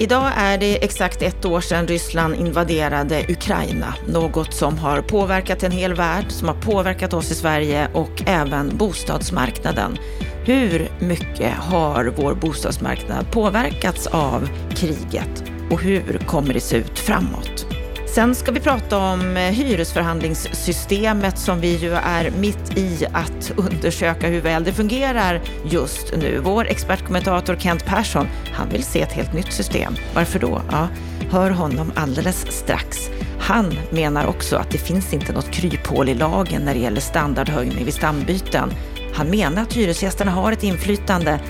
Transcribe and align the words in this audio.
Idag 0.00 0.32
är 0.36 0.58
det 0.58 0.84
exakt 0.84 1.22
ett 1.22 1.44
år 1.44 1.60
sedan 1.60 1.86
Ryssland 1.86 2.34
invaderade 2.34 3.24
Ukraina. 3.28 3.94
Något 4.08 4.54
som 4.54 4.78
har 4.78 5.02
påverkat 5.02 5.62
en 5.62 5.70
hel 5.70 5.94
värld, 5.94 6.24
som 6.28 6.48
har 6.48 6.54
påverkat 6.54 7.14
oss 7.14 7.30
i 7.30 7.34
Sverige 7.34 7.88
och 7.94 8.22
även 8.26 8.76
bostadsmarknaden. 8.76 9.98
Hur 10.44 10.88
mycket 10.98 11.54
har 11.54 12.04
vår 12.16 12.34
bostadsmarknad 12.34 13.32
påverkats 13.32 14.06
av 14.06 14.48
kriget 14.70 15.44
och 15.70 15.80
hur 15.80 16.18
kommer 16.26 16.54
det 16.54 16.60
se 16.60 16.76
ut 16.76 16.98
framåt? 16.98 17.79
Sen 18.14 18.34
ska 18.34 18.52
vi 18.52 18.60
prata 18.60 18.98
om 18.98 19.36
eh, 19.36 19.42
hyresförhandlingssystemet 19.42 21.38
som 21.38 21.60
vi 21.60 21.76
ju 21.76 21.92
är 21.94 22.30
mitt 22.30 22.78
i 22.78 23.06
att 23.12 23.52
undersöka 23.56 24.28
hur 24.28 24.40
väl 24.40 24.64
det 24.64 24.72
fungerar 24.72 25.40
just 25.64 26.16
nu. 26.16 26.40
Vår 26.44 26.66
expertkommentator 26.68 27.56
Kent 27.56 27.86
Persson, 27.86 28.26
han 28.52 28.68
vill 28.68 28.84
se 28.84 29.02
ett 29.02 29.12
helt 29.12 29.32
nytt 29.32 29.52
system. 29.52 29.94
Varför 30.14 30.38
då? 30.38 30.62
Ja, 30.70 30.88
hör 31.30 31.50
honom 31.50 31.92
alldeles 31.96 32.52
strax. 32.52 33.10
Han 33.40 33.78
menar 33.90 34.26
också 34.26 34.56
att 34.56 34.70
det 34.70 34.78
finns 34.78 35.14
inte 35.14 35.32
något 35.32 35.50
kryphål 35.50 36.08
i 36.08 36.14
lagen 36.14 36.62
när 36.62 36.74
det 36.74 36.80
gäller 36.80 37.00
standardhöjning 37.00 37.84
vid 37.84 37.94
stambyten. 37.94 38.72
Han 39.14 39.30
menar 39.30 39.62
att 39.62 39.72
hyresgästerna 39.72 40.30
har 40.30 40.52
ett 40.52 40.62
inflytande. 40.62 41.40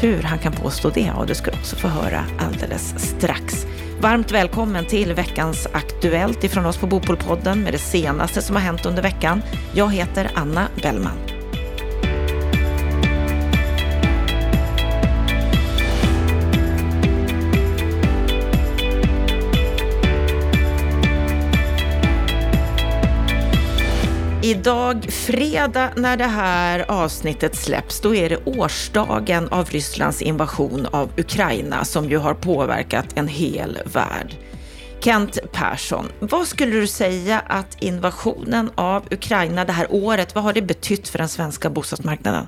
Hur 0.00 0.22
han 0.22 0.38
kan 0.38 0.52
påstå 0.52 0.90
det, 0.90 1.12
ja, 1.16 1.24
det 1.26 1.34
ska 1.34 1.50
du 1.50 1.56
också 1.56 1.76
få 1.76 1.88
höra 1.88 2.24
alldeles 2.38 2.94
strax. 2.98 3.66
Varmt 4.02 4.32
välkommen 4.32 4.86
till 4.86 5.14
veckans 5.14 5.66
Aktuellt 5.72 6.44
ifrån 6.44 6.66
oss 6.66 6.76
på 6.78 6.86
Bopolpodden 6.86 7.62
med 7.62 7.72
det 7.72 7.78
senaste 7.78 8.42
som 8.42 8.56
har 8.56 8.62
hänt 8.62 8.86
under 8.86 9.02
veckan. 9.02 9.42
Jag 9.74 9.92
heter 9.92 10.30
Anna 10.34 10.68
Bellman. 10.82 11.31
Idag, 24.44 25.04
fredag, 25.12 25.90
när 25.96 26.16
det 26.16 26.26
här 26.26 26.90
avsnittet 26.90 27.56
släpps, 27.56 28.00
då 28.00 28.14
är 28.14 28.28
det 28.28 28.36
årsdagen 28.44 29.48
av 29.48 29.70
Rysslands 29.70 30.22
invasion 30.22 30.86
av 30.86 31.10
Ukraina 31.16 31.84
som 31.84 32.08
ju 32.08 32.18
har 32.18 32.34
påverkat 32.34 33.06
en 33.14 33.28
hel 33.28 33.78
värld. 33.84 34.34
Kent 35.00 35.38
Persson, 35.52 36.08
vad 36.18 36.46
skulle 36.46 36.76
du 36.76 36.86
säga 36.86 37.40
att 37.46 37.82
invasionen 37.82 38.70
av 38.74 39.02
Ukraina 39.10 39.64
det 39.64 39.72
här 39.72 39.86
året, 39.90 40.34
vad 40.34 40.44
har 40.44 40.52
det 40.52 40.62
betytt 40.62 41.08
för 41.08 41.18
den 41.18 41.28
svenska 41.28 41.70
bostadsmarknaden? 41.70 42.46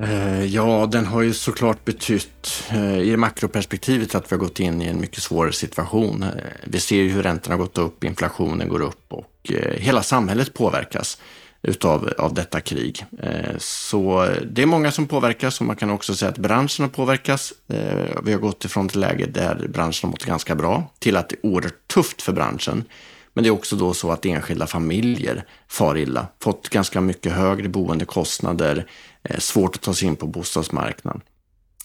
Eh, 0.00 0.44
ja, 0.44 0.88
den 0.92 1.06
har 1.06 1.22
ju 1.22 1.34
såklart 1.34 1.84
betytt 1.84 2.64
eh, 2.70 2.98
i 2.98 3.10
det 3.10 3.16
makroperspektivet 3.16 4.14
att 4.14 4.32
vi 4.32 4.36
har 4.36 4.40
gått 4.40 4.60
in 4.60 4.82
i 4.82 4.86
en 4.86 5.00
mycket 5.00 5.22
svårare 5.22 5.52
situation. 5.52 6.22
Eh, 6.22 6.30
vi 6.64 6.80
ser 6.80 6.96
ju 6.96 7.08
hur 7.08 7.22
räntorna 7.22 7.54
har 7.54 7.60
gått 7.60 7.78
upp, 7.78 8.04
inflationen 8.04 8.68
går 8.68 8.80
upp 8.80 9.12
och 9.12 9.52
hela 9.76 10.02
samhället 10.02 10.54
påverkas 10.54 11.18
utav 11.62 12.12
av 12.18 12.34
detta 12.34 12.60
krig. 12.60 13.04
Så 13.58 14.28
det 14.50 14.62
är 14.62 14.66
många 14.66 14.92
som 14.92 15.06
påverkas 15.06 15.60
och 15.60 15.66
man 15.66 15.76
kan 15.76 15.90
också 15.90 16.14
säga 16.14 16.28
att 16.28 16.38
branschen 16.38 16.82
har 16.82 16.90
påverkats. 16.90 17.52
Vi 18.22 18.32
har 18.32 18.40
gått 18.40 18.64
ifrån 18.64 18.86
ett 18.86 18.94
läge 18.94 19.26
där 19.26 19.68
branschen 19.68 20.06
har 20.06 20.10
mått 20.10 20.24
ganska 20.24 20.54
bra 20.54 20.92
till 20.98 21.16
att 21.16 21.28
det 21.28 21.36
är 21.36 21.46
oerhört 21.46 21.88
tufft 21.88 22.22
för 22.22 22.32
branschen. 22.32 22.84
Men 23.36 23.44
det 23.44 23.48
är 23.48 23.50
också 23.50 23.76
då 23.76 23.94
så 23.94 24.10
att 24.12 24.26
enskilda 24.26 24.66
familjer 24.66 25.44
far 25.68 25.98
illa, 25.98 26.26
fått 26.42 26.68
ganska 26.68 27.00
mycket 27.00 27.32
högre 27.32 27.68
boendekostnader, 27.68 28.86
Eh, 29.30 29.38
svårt 29.38 29.76
att 29.76 29.82
ta 29.82 29.94
sig 29.94 30.08
in 30.08 30.16
på 30.16 30.26
bostadsmarknaden. 30.26 31.20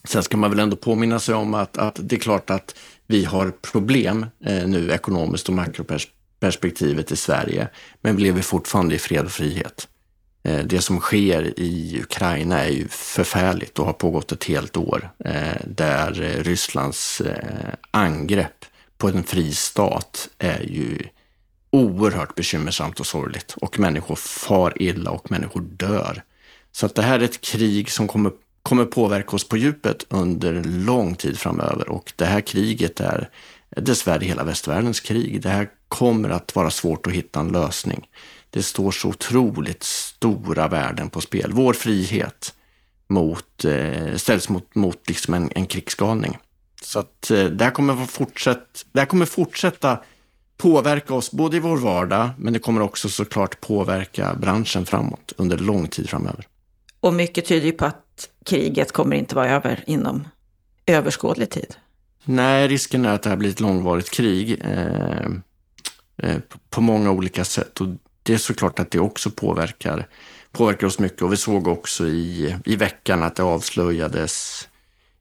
Sen 0.03 0.23
ska 0.23 0.37
man 0.37 0.49
väl 0.49 0.59
ändå 0.59 0.75
påminna 0.75 1.19
sig 1.19 1.35
om 1.35 1.53
att, 1.53 1.77
att 1.77 1.99
det 2.01 2.15
är 2.15 2.19
klart 2.19 2.49
att 2.49 2.75
vi 3.07 3.25
har 3.25 3.51
problem 3.51 4.25
eh, 4.45 4.67
nu 4.67 4.91
ekonomiskt 4.91 5.49
och 5.49 5.55
makroperspektivet 5.55 7.11
i 7.11 7.15
Sverige, 7.15 7.67
men 8.01 8.15
vi 8.15 8.23
lever 8.23 8.41
fortfarande 8.41 8.95
i 8.95 8.99
fred 8.99 9.25
och 9.25 9.31
frihet. 9.31 9.87
Eh, 10.43 10.65
det 10.65 10.81
som 10.81 10.99
sker 10.99 11.59
i 11.59 11.99
Ukraina 12.03 12.63
är 12.63 12.69
ju 12.69 12.87
förfärligt 12.87 13.79
och 13.79 13.85
har 13.85 13.93
pågått 13.93 14.31
ett 14.31 14.43
helt 14.43 14.77
år 14.77 15.09
där 15.65 16.11
Rysslands 16.43 17.21
angrepp 17.91 18.65
på 18.97 19.07
en 19.07 19.23
fri 19.23 19.53
stat 19.53 20.29
är 20.37 20.61
ju 20.61 21.07
oerhört 21.71 22.35
bekymmersamt 22.35 22.99
och 22.99 23.05
sorgligt 23.05 23.55
och 23.61 23.79
människor 23.79 24.15
far 24.15 24.81
illa 24.81 25.11
och 25.11 25.31
människor 25.31 25.61
dör. 25.61 26.23
Så 26.71 26.85
att 26.85 26.95
det 26.95 27.01
här 27.01 27.19
är 27.19 27.23
ett 27.23 27.41
krig 27.41 27.91
som 27.91 28.07
kommer, 28.07 28.31
kommer 28.63 28.85
påverka 28.85 29.35
oss 29.35 29.47
på 29.47 29.57
djupet 29.57 30.05
under 30.09 30.63
lång 30.63 31.15
tid 31.15 31.39
framöver 31.39 31.89
och 31.89 32.13
det 32.15 32.25
här 32.25 32.41
kriget 32.41 32.99
är 32.99 33.29
dessvärre 33.77 34.25
hela 34.25 34.43
västvärldens 34.43 34.99
krig. 34.99 35.41
Det 35.41 35.49
här 35.49 35.69
kommer 35.87 36.29
att 36.29 36.55
vara 36.55 36.69
svårt 36.69 37.07
att 37.07 37.13
hitta 37.13 37.39
en 37.39 37.47
lösning. 37.47 38.07
Det 38.49 38.63
står 38.63 38.91
så 38.91 39.07
otroligt 39.09 39.83
stora 39.83 40.67
värden 40.67 41.09
på 41.09 41.21
spel. 41.21 41.51
Vår 41.53 41.73
frihet 41.73 42.53
mot, 43.07 43.65
eh, 43.65 44.15
ställs 44.15 44.49
mot, 44.49 44.75
mot 44.75 45.07
liksom 45.07 45.33
en, 45.33 45.49
en 45.55 45.65
krigsgalning. 45.65 46.37
Så 46.81 46.99
att 46.99 47.31
eh, 47.31 47.45
det, 47.45 47.63
här 47.63 47.71
kommer 47.71 48.05
fortsätt, 48.05 48.85
det 48.91 48.99
här 48.99 49.05
kommer 49.05 49.25
fortsätta 49.25 49.99
påverka 50.57 51.13
oss 51.13 51.31
både 51.31 51.57
i 51.57 51.59
vår 51.59 51.77
vardag, 51.77 52.29
men 52.37 52.53
det 52.53 52.59
kommer 52.59 52.81
också 52.81 53.09
såklart 53.09 53.61
påverka 53.61 54.35
branschen 54.35 54.85
framåt 54.85 55.33
under 55.37 55.57
lång 55.57 55.87
tid 55.87 56.09
framöver. 56.09 56.47
Och 57.01 57.13
mycket 57.13 57.45
tyder 57.45 57.65
ju 57.65 57.71
på 57.71 57.85
att 57.85 58.29
kriget 58.45 58.91
kommer 58.91 59.15
inte 59.15 59.35
vara 59.35 59.49
över 59.49 59.83
inom 59.87 60.27
överskådlig 60.85 61.49
tid. 61.49 61.75
Nej, 62.23 62.67
risken 62.67 63.05
är 63.05 63.13
att 63.13 63.23
det 63.23 63.29
här 63.29 63.37
blir 63.37 63.49
ett 63.49 63.59
långvarigt 63.59 64.09
krig 64.09 64.61
eh, 64.65 65.25
eh, 66.17 66.37
på 66.69 66.81
många 66.81 67.11
olika 67.11 67.45
sätt. 67.45 67.81
Och 67.81 67.87
det 68.23 68.33
är 68.33 68.37
såklart 68.37 68.79
att 68.79 68.91
det 68.91 68.99
också 68.99 69.29
påverkar, 69.29 70.07
påverkar 70.51 70.87
oss 70.87 70.99
mycket. 70.99 71.21
Och 71.21 71.33
vi 71.33 71.37
såg 71.37 71.67
också 71.67 72.07
i, 72.07 72.55
i 72.65 72.75
veckan 72.75 73.23
att 73.23 73.35
det 73.35 73.43
avslöjades 73.43 74.67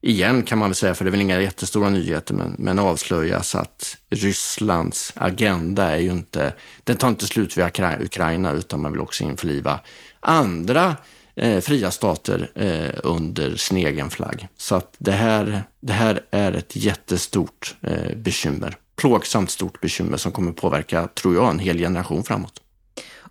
igen 0.01 0.43
kan 0.43 0.57
man 0.57 0.69
väl 0.69 0.75
säga, 0.75 0.93
för 0.93 1.05
det 1.05 1.09
är 1.09 1.11
väl 1.11 1.21
inga 1.21 1.41
jättestora 1.41 1.89
nyheter, 1.89 2.33
men, 2.33 2.55
men 2.59 2.79
avslöjas 2.79 3.55
att 3.55 3.97
Rysslands 4.09 5.13
agenda 5.15 5.91
är 5.91 5.97
ju 5.97 6.11
inte, 6.11 6.53
den 6.83 6.97
tar 6.97 7.07
inte 7.07 7.25
slut 7.25 7.57
vid 7.57 7.65
Ukraina, 8.01 8.51
utan 8.51 8.81
man 8.81 8.91
vill 8.91 9.01
också 9.01 9.23
införliva 9.23 9.79
andra 10.19 10.95
Eh, 11.41 11.59
fria 11.59 11.91
stater 11.91 12.51
eh, 12.55 12.99
under 13.03 13.55
sin 13.55 13.77
egen 13.77 14.09
flagg. 14.09 14.47
Så 14.57 14.75
att 14.75 14.95
det 14.97 15.11
här, 15.11 15.63
det 15.79 15.93
här 15.93 16.21
är 16.31 16.53
ett 16.53 16.75
jättestort 16.75 17.75
eh, 17.81 18.15
bekymmer. 18.15 18.75
Plågsamt 18.95 19.51
stort 19.51 19.81
bekymmer 19.81 20.17
som 20.17 20.31
kommer 20.31 20.51
påverka, 20.51 21.07
tror 21.07 21.35
jag, 21.35 21.49
en 21.49 21.59
hel 21.59 21.77
generation 21.77 22.23
framåt. 22.23 22.53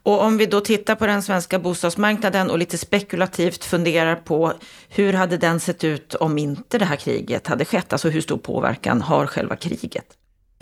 Och 0.03 0.23
om 0.23 0.37
vi 0.37 0.47
då 0.47 0.61
tittar 0.61 0.95
på 0.95 1.07
den 1.07 1.23
svenska 1.23 1.59
bostadsmarknaden 1.59 2.51
och 2.51 2.59
lite 2.59 2.79
spekulativt 2.79 3.65
funderar 3.65 4.17
på 4.17 4.53
hur 4.89 5.13
hade 5.13 5.37
den 5.37 5.61
sett 5.61 5.85
ut 5.85 6.15
om 6.15 6.39
inte 6.39 6.79
det 6.79 6.85
här 6.85 6.97
kriget 6.97 7.47
hade 7.47 7.65
skett? 7.65 7.93
Alltså 7.93 8.09
hur 8.09 8.21
stor 8.21 8.39
påverkan 8.39 9.03
har 9.03 9.27
själva 9.27 9.57
kriget? 9.57 10.07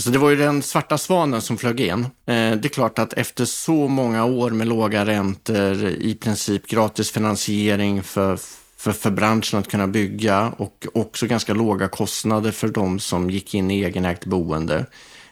Så 0.02 0.10
det 0.10 0.18
var 0.18 0.30
ju 0.30 0.36
den 0.36 0.62
svarta 0.62 0.98
svanen 0.98 1.42
som 1.42 1.58
flög 1.58 1.80
in. 1.80 2.04
Eh, 2.04 2.06
det 2.26 2.64
är 2.64 2.68
klart 2.68 2.98
att 2.98 3.12
efter 3.12 3.44
så 3.44 3.88
många 3.88 4.24
år 4.24 4.50
med 4.50 4.66
låga 4.68 5.06
räntor, 5.06 5.84
i 5.88 6.14
princip 6.14 6.66
gratis 6.66 7.10
finansiering 7.10 8.02
för, 8.02 8.38
för, 8.76 8.92
för 8.92 9.10
branschen 9.10 9.58
att 9.58 9.68
kunna 9.68 9.86
bygga 9.86 10.52
och 10.56 10.86
också 10.94 11.26
ganska 11.26 11.54
låga 11.54 11.88
kostnader 11.88 12.50
för 12.50 12.68
de 12.68 12.98
som 12.98 13.30
gick 13.30 13.54
in 13.54 13.70
i 13.70 13.84
egenägt 13.84 14.24
boende. 14.24 14.86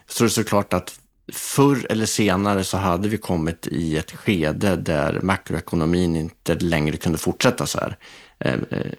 Så 0.07 0.23
det 0.23 0.27
är 0.27 0.29
såklart 0.29 0.73
att 0.73 0.99
förr 1.33 1.87
eller 1.89 2.05
senare 2.05 2.63
så 2.63 2.77
hade 2.77 3.09
vi 3.09 3.17
kommit 3.17 3.67
i 3.67 3.97
ett 3.97 4.11
skede 4.11 4.75
där 4.75 5.19
makroekonomin 5.23 6.15
inte 6.15 6.55
längre 6.55 6.97
kunde 6.97 7.17
fortsätta 7.17 7.65
så 7.65 7.79
här. 7.79 7.97
Eh, 8.39 8.53
eh, 8.53 8.91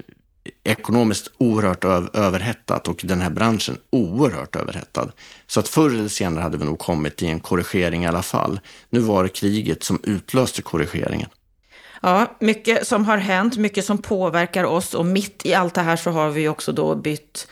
Ekonomiskt 0.64 1.31
oerhört 1.38 1.84
överhettat 2.14 2.89
och 2.89 3.00
den 3.04 3.21
här 3.21 3.30
branschen 3.30 3.78
oerhört 3.91 4.56
överhettad. 4.56 5.12
Så 5.47 5.60
att 5.60 5.68
förr 5.68 5.91
eller 5.91 6.09
senare 6.09 6.42
hade 6.42 6.59
vi 6.59 6.65
nog 6.65 6.78
kommit 6.78 7.22
i 7.22 7.27
en 7.27 7.41
korrigering 7.41 8.04
i 8.04 8.06
alla 8.06 8.22
fall. 8.22 8.60
Nu 8.91 9.00
var 9.00 9.22
det 9.22 9.28
kriget 9.28 9.83
som 9.83 10.00
utlöste 10.03 10.62
korrigeringen. 10.62 11.28
Ja, 12.03 12.36
mycket 12.41 12.86
som 12.86 13.04
har 13.04 13.18
hänt, 13.18 13.56
mycket 13.56 13.84
som 13.84 13.98
påverkar 13.98 14.65
oss 14.65 14.95
och 14.95 15.06
mitt 15.06 15.47
i 15.47 15.54
allt 15.54 15.74
det 15.74 15.80
här 15.80 15.97
så 15.97 16.10
har 16.10 16.30
vi 16.30 16.48
också 16.48 16.72
då 16.72 16.95
bytt 16.95 17.48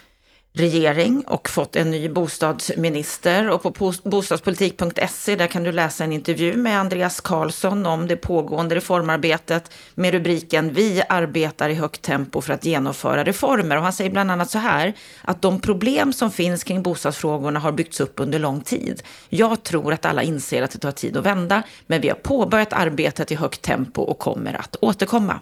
regering 0.57 1.25
och 1.27 1.49
fått 1.49 1.77
en 1.77 1.91
ny 1.91 2.09
bostadsminister. 2.09 3.51
Och 3.51 3.75
på 3.75 3.93
bostadspolitik.se 4.05 5.37
där 5.37 5.47
kan 5.47 5.63
du 5.63 5.73
läsa 5.73 6.05
en 6.05 6.13
intervju 6.13 6.57
med 6.57 6.81
Andreas 6.81 7.21
Karlsson 7.21 7.87
om 7.87 8.07
det 8.07 8.17
pågående 8.17 8.75
reformarbetet 8.75 9.71
med 9.95 10.13
rubriken 10.13 10.73
Vi 10.73 11.03
arbetar 11.09 11.69
i 11.69 11.75
högt 11.75 12.03
tempo 12.03 12.41
för 12.41 12.53
att 12.53 12.65
genomföra 12.65 13.25
reformer. 13.25 13.77
Och 13.77 13.83
han 13.83 13.93
säger 13.93 14.11
bland 14.11 14.31
annat 14.31 14.51
så 14.51 14.59
här 14.59 14.93
att 15.23 15.43
de 15.43 15.61
problem 15.61 16.13
som 16.13 16.31
finns 16.31 16.65
kring 16.65 16.83
bostadsfrågorna 16.83 17.61
har 17.61 17.73
byggts 17.73 18.01
upp 18.01 18.21
under 18.21 18.39
lång 18.39 18.61
tid. 18.61 19.03
Jag 19.29 19.63
tror 19.63 19.93
att 19.93 20.05
alla 20.05 20.23
inser 20.23 20.63
att 20.63 20.71
det 20.71 20.79
tar 20.79 20.93
tid 20.93 21.17
att 21.17 21.27
vända, 21.27 21.63
men 21.87 22.01
vi 22.01 22.09
har 22.09 22.17
påbörjat 22.17 22.73
arbetet 22.73 23.33
i 23.33 23.35
högt 23.35 23.63
tempo 23.63 24.03
och 24.03 24.19
kommer 24.19 24.55
att 24.55 24.77
återkomma. 24.81 25.41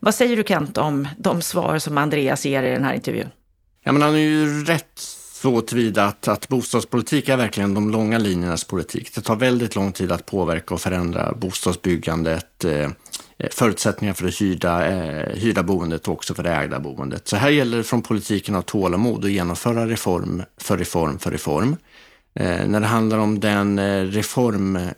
Vad 0.00 0.14
säger 0.14 0.36
du 0.36 0.42
Kent 0.42 0.78
om 0.78 1.08
de 1.18 1.42
svar 1.42 1.78
som 1.78 1.98
Andreas 1.98 2.46
ger 2.46 2.62
i 2.62 2.70
den 2.70 2.84
här 2.84 2.94
intervjun? 2.94 3.28
Ja, 3.88 3.92
men 3.92 4.02
han 4.02 4.14
är 4.14 4.18
ju 4.18 4.64
rätt 4.64 4.98
så 5.32 5.60
tillvida 5.60 6.04
att, 6.04 6.28
att 6.28 6.48
bostadspolitik 6.48 7.28
är 7.28 7.36
verkligen 7.36 7.74
de 7.74 7.90
långa 7.90 8.18
linjernas 8.18 8.64
politik. 8.64 9.14
Det 9.14 9.20
tar 9.20 9.36
väldigt 9.36 9.74
lång 9.74 9.92
tid 9.92 10.12
att 10.12 10.26
påverka 10.26 10.74
och 10.74 10.80
förändra 10.80 11.32
bostadsbyggandet, 11.32 12.64
eh, 12.64 12.80
eh 12.80 12.90
förutsättningar 13.50 14.14
för 14.14 14.24
det 14.24 14.40
hyrda, 14.40 14.86
eh, 14.86 15.36
hyrda 15.36 15.62
boendet 15.62 16.08
och 16.08 16.14
också 16.14 16.34
för 16.34 16.42
det 16.42 16.50
ägda 16.50 16.80
boendet. 16.80 17.28
Så 17.28 17.36
här 17.36 17.50
gäller 17.50 17.76
det 17.76 17.84
från 17.84 18.02
politiken 18.02 18.54
att 18.54 18.70
ha 18.70 18.80
tålamod 18.80 19.24
och 19.24 19.30
genomföra 19.30 19.86
reform 19.86 20.42
för 20.60 20.78
reform 20.78 21.18
för 21.18 21.30
reform. 21.30 21.76
Eh, 22.34 22.66
när 22.66 22.80
det 22.80 22.86
handlar 22.86 23.18
om 23.18 23.40
den 23.40 23.78
eh, 23.78 24.04
reform, 24.04 24.76
eh, 24.76 24.92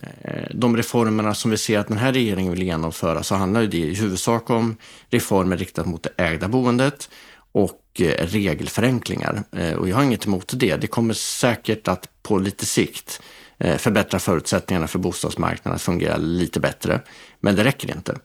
de 0.54 0.76
reformerna 0.76 1.34
som 1.34 1.50
vi 1.50 1.56
ser 1.56 1.78
att 1.78 1.88
den 1.88 1.98
här 1.98 2.12
regeringen 2.12 2.52
vill 2.52 2.62
genomföra 2.62 3.22
så 3.22 3.34
handlar 3.34 3.62
det 3.62 3.76
i 3.76 3.94
huvudsak 3.94 4.50
om 4.50 4.76
reformer 5.10 5.56
riktat 5.56 5.86
mot 5.86 6.02
det 6.02 6.22
ägda 6.24 6.48
boendet 6.48 7.08
och 7.52 8.00
eh, 8.00 8.26
regelförenklingar. 8.26 9.42
Eh, 9.52 9.72
och 9.72 9.88
jag 9.88 9.96
har 9.96 10.02
inget 10.02 10.26
emot 10.26 10.52
det. 10.56 10.76
Det 10.76 10.86
kommer 10.86 11.14
säkert 11.14 11.88
att 11.88 12.08
på 12.22 12.38
lite 12.38 12.66
sikt 12.66 13.20
eh, 13.58 13.76
förbättra 13.76 14.18
förutsättningarna 14.18 14.86
för 14.86 14.98
bostadsmarknaden 14.98 15.76
att 15.76 15.82
fungera 15.82 16.16
lite 16.16 16.60
bättre. 16.60 17.00
Men 17.40 17.56
det 17.56 17.64
räcker 17.64 17.90
inte. 17.90 18.18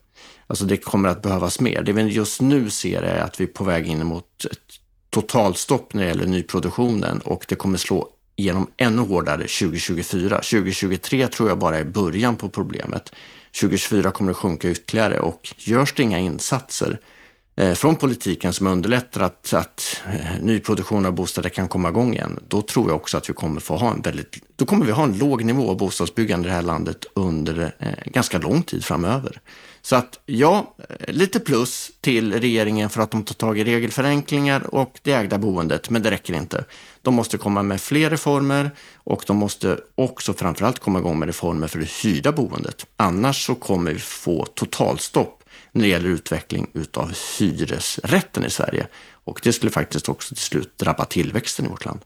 Alltså 0.48 0.66
det 0.66 0.77
kommer 0.77 1.10
att 1.10 1.22
behövas 1.22 1.60
mer. 1.60 1.81
Det 1.81 1.94
vi 1.94 2.01
just 2.01 2.42
nu 2.42 2.69
ser 2.69 3.01
är 3.01 3.19
att 3.19 3.39
vi 3.39 3.44
är 3.44 3.48
på 3.48 3.63
väg 3.63 3.88
in 3.88 4.06
mot 4.06 4.45
ett 4.51 4.60
totalstopp 5.10 5.94
när 5.94 6.01
det 6.01 6.07
gäller 6.07 6.25
nyproduktionen 6.25 7.19
och 7.19 7.45
det 7.48 7.56
kommer 7.56 7.77
slå 7.77 8.10
igenom 8.36 8.68
ännu 8.77 9.01
hårdare 9.01 9.38
2024. 9.38 10.36
2023 10.36 11.27
tror 11.27 11.50
jag 11.50 11.60
bara 11.60 11.77
är 11.77 11.83
början 11.83 12.36
på 12.36 12.50
problemet. 12.50 13.12
2024 13.62 14.12
kommer 14.12 14.31
det 14.31 14.36
sjunka 14.36 14.69
ytterligare 14.69 15.19
och 15.19 15.54
görs 15.57 15.94
det 15.94 16.04
inga 16.04 16.19
insatser 16.19 17.00
Eh, 17.57 17.74
från 17.74 17.96
politiken 17.96 18.54
som 18.54 18.68
underlättar 18.68 19.22
att, 19.22 19.54
att 19.54 20.02
eh, 20.13 20.42
nyproduktion 20.42 21.06
av 21.06 21.13
bostäder 21.13 21.50
kan 21.50 21.68
komma 21.68 21.90
igång 21.90 22.13
igen, 22.13 22.40
då 22.48 22.62
tror 22.62 22.90
jag 22.90 22.96
också 22.96 23.18
att 23.18 23.30
vi 23.30 23.34
kommer 23.34 23.62
få 23.62 23.75
ha 23.75 23.92
en 23.92 24.02
väldigt, 24.02 24.36
då 24.56 24.66
kommer 24.66 24.86
vi 24.86 24.92
ha 24.92 25.04
en 25.04 25.18
låg 25.18 25.44
nivå 25.44 25.69
av 25.69 25.78
bostadsbyggande 25.78 26.48
i 26.48 26.50
det 26.50 26.56
här 26.56 26.62
landet 26.62 27.06
under 27.13 27.74
eh, 27.80 27.90
ganska 28.06 28.38
lång 28.38 28.63
tid 28.63 28.86
framöver. 28.86 29.42
Så 29.81 29.96
att 29.96 30.19
ja, 30.25 30.75
eh, 30.90 31.13
lite 31.13 31.40
plus 31.40 31.92
till 32.02 32.34
regeringen 32.34 32.90
för 32.90 33.02
att 33.02 33.12
de 33.12 33.24
tar 33.24 33.36
tag 33.36 33.60
i 33.60 33.63
regelförenklingar 33.63 34.75
och 34.75 35.00
det 35.04 35.13
ägda 35.13 35.38
boendet, 35.38 35.90
men 35.90 36.01
det 36.01 36.12
räcker 36.12 36.34
inte. 36.34 36.66
De 37.01 37.13
måste 37.13 37.38
komma 37.38 37.63
med 37.63 37.81
fler 37.81 38.10
reformer 38.10 38.72
och 38.96 39.24
de 39.28 39.38
måste 39.38 39.78
också 39.96 40.34
framförallt 40.34 40.80
komma 40.80 41.00
igång 41.00 41.19
med 41.19 41.25
reformer 41.28 41.68
för 41.68 41.80
det 41.80 41.92
hyrda 42.04 42.31
boendet. 42.31 42.86
Annars 42.98 43.46
så 43.46 43.56
kommer 43.56 43.94
vi 43.94 44.00
få 44.00 44.46
totalstopp 44.46 45.44
när 45.75 45.81
det 45.81 45.88
gäller 45.88 46.10
utveckling 46.10 46.69
utav 46.74 47.13
hyresrätten 47.39 48.45
i 48.45 48.50
Sverige. 48.50 48.88
Och 49.12 49.39
det 49.44 49.54
skulle 49.54 49.72
faktiskt 49.72 50.10
också 50.10 50.36
till 50.36 50.44
slut 50.44 50.77
drabba 50.77 51.06
tillväxten 51.06 51.66
i 51.66 51.69
vårt 51.69 51.86
land. 51.86 52.00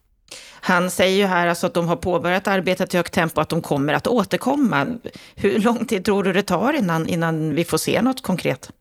Han 0.61 0.91
säger 0.91 1.17
ju 1.17 1.25
här 1.25 1.47
alltså 1.47 1.67
att 1.67 1.73
de 1.73 1.87
har 1.87 1.95
påbörjat 1.95 2.47
arbetet 2.47 2.93
i 2.93 2.97
högt 2.97 3.13
tempo, 3.13 3.41
att 3.41 3.49
de 3.49 3.61
kommer 3.61 3.93
att 3.93 4.07
återkomma. 4.07 4.87
Hur 5.35 5.59
lång 5.59 5.85
tid 5.85 6.05
tror 6.05 6.23
du 6.23 6.33
det 6.33 6.43
tar 6.43 6.73
innan, 6.73 7.07
innan 7.07 7.55
vi 7.55 7.65
får 7.65 7.77
se 7.77 8.01
något 8.01 8.23
konkret? 8.23 8.71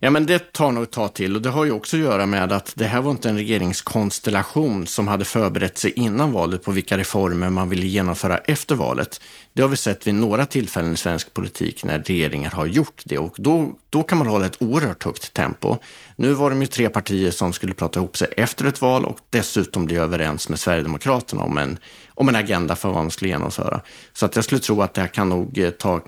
Ja, 0.00 0.10
men 0.10 0.26
det 0.26 0.52
tar 0.52 0.72
nog 0.72 0.82
ett 0.82 0.90
tag 0.90 1.14
till 1.14 1.36
och 1.36 1.42
det 1.42 1.50
har 1.50 1.64
ju 1.64 1.72
också 1.72 1.96
att 1.96 2.02
göra 2.02 2.26
med 2.26 2.52
att 2.52 2.72
det 2.76 2.84
här 2.84 3.02
var 3.02 3.10
inte 3.10 3.28
en 3.28 3.36
regeringskonstellation 3.36 4.86
som 4.86 5.08
hade 5.08 5.24
förberett 5.24 5.78
sig 5.78 5.92
innan 5.92 6.32
valet 6.32 6.62
på 6.62 6.70
vilka 6.72 6.98
reformer 6.98 7.50
man 7.50 7.68
ville 7.68 7.86
genomföra 7.86 8.38
efter 8.38 8.74
valet. 8.74 9.20
Det 9.52 9.62
har 9.62 9.68
vi 9.68 9.76
sett 9.76 10.06
vid 10.06 10.14
några 10.14 10.46
tillfällen 10.46 10.92
i 10.92 10.96
svensk 10.96 11.34
politik 11.34 11.84
när 11.84 11.98
regeringar 11.98 12.50
har 12.50 12.66
gjort 12.66 13.02
det 13.04 13.18
och 13.18 13.34
då, 13.38 13.72
då 13.90 14.02
kan 14.02 14.18
man 14.18 14.26
hålla 14.26 14.46
ett 14.46 14.62
oerhört 14.62 15.04
högt 15.04 15.32
tempo. 15.32 15.76
Nu 16.16 16.32
var 16.32 16.50
de 16.50 16.60
ju 16.60 16.66
tre 16.66 16.88
partier 16.88 17.30
som 17.30 17.52
skulle 17.52 17.74
prata 17.74 18.00
ihop 18.00 18.16
sig 18.16 18.28
efter 18.36 18.64
ett 18.64 18.80
val 18.80 19.04
och 19.04 19.18
dessutom 19.30 19.84
bli 19.84 19.96
överens 19.96 20.48
med 20.48 20.58
Sverigedemokraterna 20.58 21.42
om 21.42 21.58
en, 21.58 21.78
om 22.14 22.28
en 22.28 22.36
agenda 22.36 22.76
för 22.76 22.88
vad 22.88 22.96
man 22.96 23.10
skulle 23.10 23.30
genomföra. 23.30 23.80
Så 24.12 24.26
att 24.26 24.36
jag 24.36 24.44
skulle 24.44 24.60
tro 24.60 24.82
att 24.82 24.94
det 24.94 25.00
här 25.00 25.08
kan 25.08 25.28
nog 25.28 25.58
eh, 25.58 25.70
ta 25.70 25.94
eh, 25.94 26.02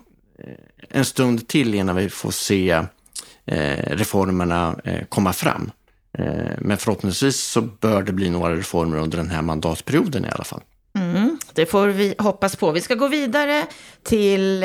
en 0.89 1.05
stund 1.05 1.49
till 1.49 1.75
innan 1.75 1.97
vi 1.97 2.09
får 2.09 2.31
se 2.31 2.85
Eh, 3.51 3.97
reformerna 3.97 4.77
eh, 4.85 5.05
komma 5.09 5.33
fram. 5.33 5.71
Eh, 6.19 6.25
men 6.59 6.77
förhoppningsvis 6.77 7.41
så 7.41 7.61
bör 7.61 8.03
det 8.03 8.13
bli 8.13 8.31
några 8.31 8.57
reformer 8.57 8.97
under 8.97 9.19
den 9.19 9.31
här 9.31 9.43
mandatperioden 9.43 10.25
i 10.25 10.29
alla 10.29 10.45
fall. 10.45 10.61
Mm, 10.99 11.39
det 11.53 11.67
får 11.67 11.87
vi 11.87 12.15
hoppas 12.19 12.57
på. 12.57 12.71
Vi 12.71 12.81
ska 12.81 12.95
gå 12.95 13.09
vidare 13.09 13.67
till 14.03 14.65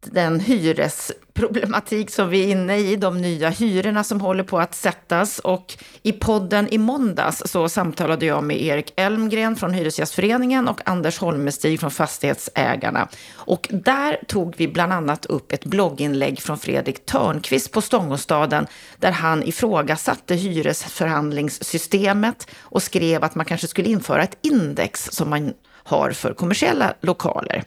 den 0.00 0.40
hyresproblematik 0.40 2.10
som 2.10 2.28
vi 2.28 2.44
är 2.44 2.48
inne 2.48 2.76
i, 2.76 2.96
de 2.96 3.20
nya 3.20 3.48
hyrorna 3.48 4.04
som 4.04 4.20
håller 4.20 4.44
på 4.44 4.58
att 4.58 4.74
sättas. 4.74 5.38
Och 5.38 5.78
i 6.02 6.12
podden 6.12 6.68
i 6.68 6.78
måndags 6.78 7.42
så 7.46 7.68
samtalade 7.68 8.26
jag 8.26 8.44
med 8.44 8.62
Erik 8.62 8.92
Elmgren 8.96 9.56
från 9.56 9.74
Hyresgästföreningen 9.74 10.68
och 10.68 10.80
Anders 10.84 11.18
Holmestig 11.18 11.80
från 11.80 11.90
Fastighetsägarna. 11.90 13.08
Och 13.34 13.68
där 13.70 14.18
tog 14.26 14.54
vi 14.56 14.68
bland 14.68 14.92
annat 14.92 15.26
upp 15.26 15.52
ett 15.52 15.64
blogginlägg 15.64 16.40
från 16.40 16.58
Fredrik 16.58 17.06
Törnqvist 17.06 17.72
på 17.72 17.80
Stångåstaden 17.80 18.66
där 18.98 19.12
han 19.12 19.42
ifrågasatte 19.42 20.34
hyresförhandlingssystemet 20.34 22.46
och 22.60 22.82
skrev 22.82 23.24
att 23.24 23.34
man 23.34 23.46
kanske 23.46 23.66
skulle 23.66 23.88
införa 23.88 24.22
ett 24.22 24.38
index 24.42 25.08
som 25.12 25.30
man 25.30 25.52
har 25.88 26.10
för 26.10 26.34
kommersiella 26.34 26.94
lokaler. 27.00 27.64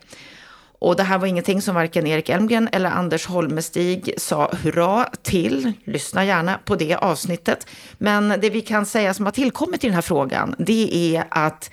Och 0.82 0.96
det 0.96 1.04
här 1.04 1.18
var 1.18 1.28
ingenting 1.28 1.62
som 1.62 1.76
varken 1.76 2.08
Erik 2.08 2.30
Elmgren 2.30 2.70
eller 2.72 2.90
Anders 2.90 3.28
Holmestig 3.28 4.14
sa 4.18 4.52
hurra 4.64 5.10
till. 5.22 5.74
Lyssna 5.84 6.26
gärna 6.26 6.60
på 6.66 6.76
det 6.76 6.96
avsnittet. 6.96 7.68
Men 7.98 8.30
det 8.30 8.50
vi 8.50 8.62
kan 8.62 8.86
säga 8.86 9.14
som 9.14 9.26
har 9.26 9.32
tillkommit 9.32 9.84
i 9.84 9.88
den 9.88 9.94
här 9.94 10.02
frågan, 10.02 10.56
det 10.58 11.16
är 11.16 11.24
att 11.30 11.72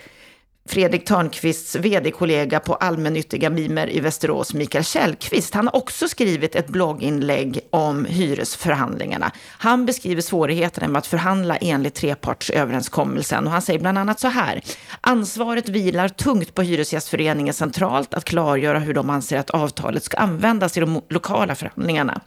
Fredrik 0.69 1.05
Törnqvists 1.05 1.75
vd-kollega 1.75 2.59
på 2.59 2.75
allmännyttiga 2.75 3.49
Mimer 3.49 3.89
i 3.89 3.99
Västerås, 3.99 4.53
Mikael 4.53 4.83
Källqvist, 4.83 5.53
han 5.53 5.67
har 5.67 5.75
också 5.75 6.07
skrivit 6.07 6.55
ett 6.55 6.67
blogginlägg 6.67 7.59
om 7.69 8.05
hyresförhandlingarna. 8.05 9.31
Han 9.47 9.85
beskriver 9.85 10.21
svårigheterna 10.21 10.87
med 10.87 10.99
att 10.99 11.07
förhandla 11.07 11.57
enligt 11.57 11.95
trepartsöverenskommelsen 11.95 13.45
och 13.45 13.51
han 13.51 13.61
säger 13.61 13.79
bland 13.79 13.97
annat 13.97 14.19
så 14.19 14.27
här. 14.27 14.61
Ansvaret 15.01 15.69
vilar 15.69 16.07
tungt 16.09 16.55
på 16.55 16.61
Hyresgästföreningen 16.61 17.53
centralt 17.53 18.13
att 18.13 18.25
klargöra 18.25 18.79
hur 18.79 18.93
de 18.93 19.09
anser 19.09 19.37
att 19.37 19.49
avtalet 19.49 20.03
ska 20.03 20.17
användas 20.17 20.77
i 20.77 20.79
de 20.79 21.01
lokala 21.09 21.55
förhandlingarna. 21.55 22.21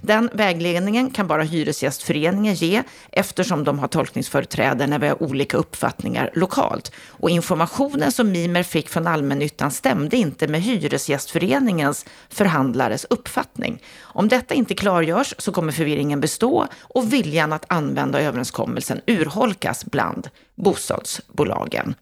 Den 0.00 0.30
vägledningen 0.32 1.10
kan 1.10 1.26
bara 1.26 1.42
Hyresgästföreningen 1.42 2.54
ge 2.54 2.82
eftersom 3.12 3.64
de 3.64 3.78
har 3.78 3.88
tolkningsföreträde 3.88 4.86
när 4.86 4.98
vi 4.98 5.08
har 5.08 5.22
olika 5.22 5.56
uppfattningar 5.56 6.30
lokalt. 6.34 6.92
Och 7.08 7.30
informationen 7.30 8.12
som 8.12 8.32
Mimer 8.32 8.62
fick 8.62 8.88
från 8.88 9.06
allmännyttan 9.06 9.70
stämde 9.70 10.16
inte 10.16 10.48
med 10.48 10.62
Hyresgästföreningens 10.62 12.06
förhandlares 12.28 13.06
uppfattning. 13.10 13.82
Om 14.00 14.28
detta 14.28 14.54
inte 14.54 14.74
klargörs 14.74 15.34
så 15.38 15.52
kommer 15.52 15.72
förvirringen 15.72 16.20
bestå 16.20 16.66
och 16.80 17.12
viljan 17.12 17.52
att 17.52 17.64
använda 17.68 18.20
överenskommelsen 18.20 19.00
urholkas 19.06 19.84
bland 19.84 20.28
bostadsbolagen. 20.54 21.94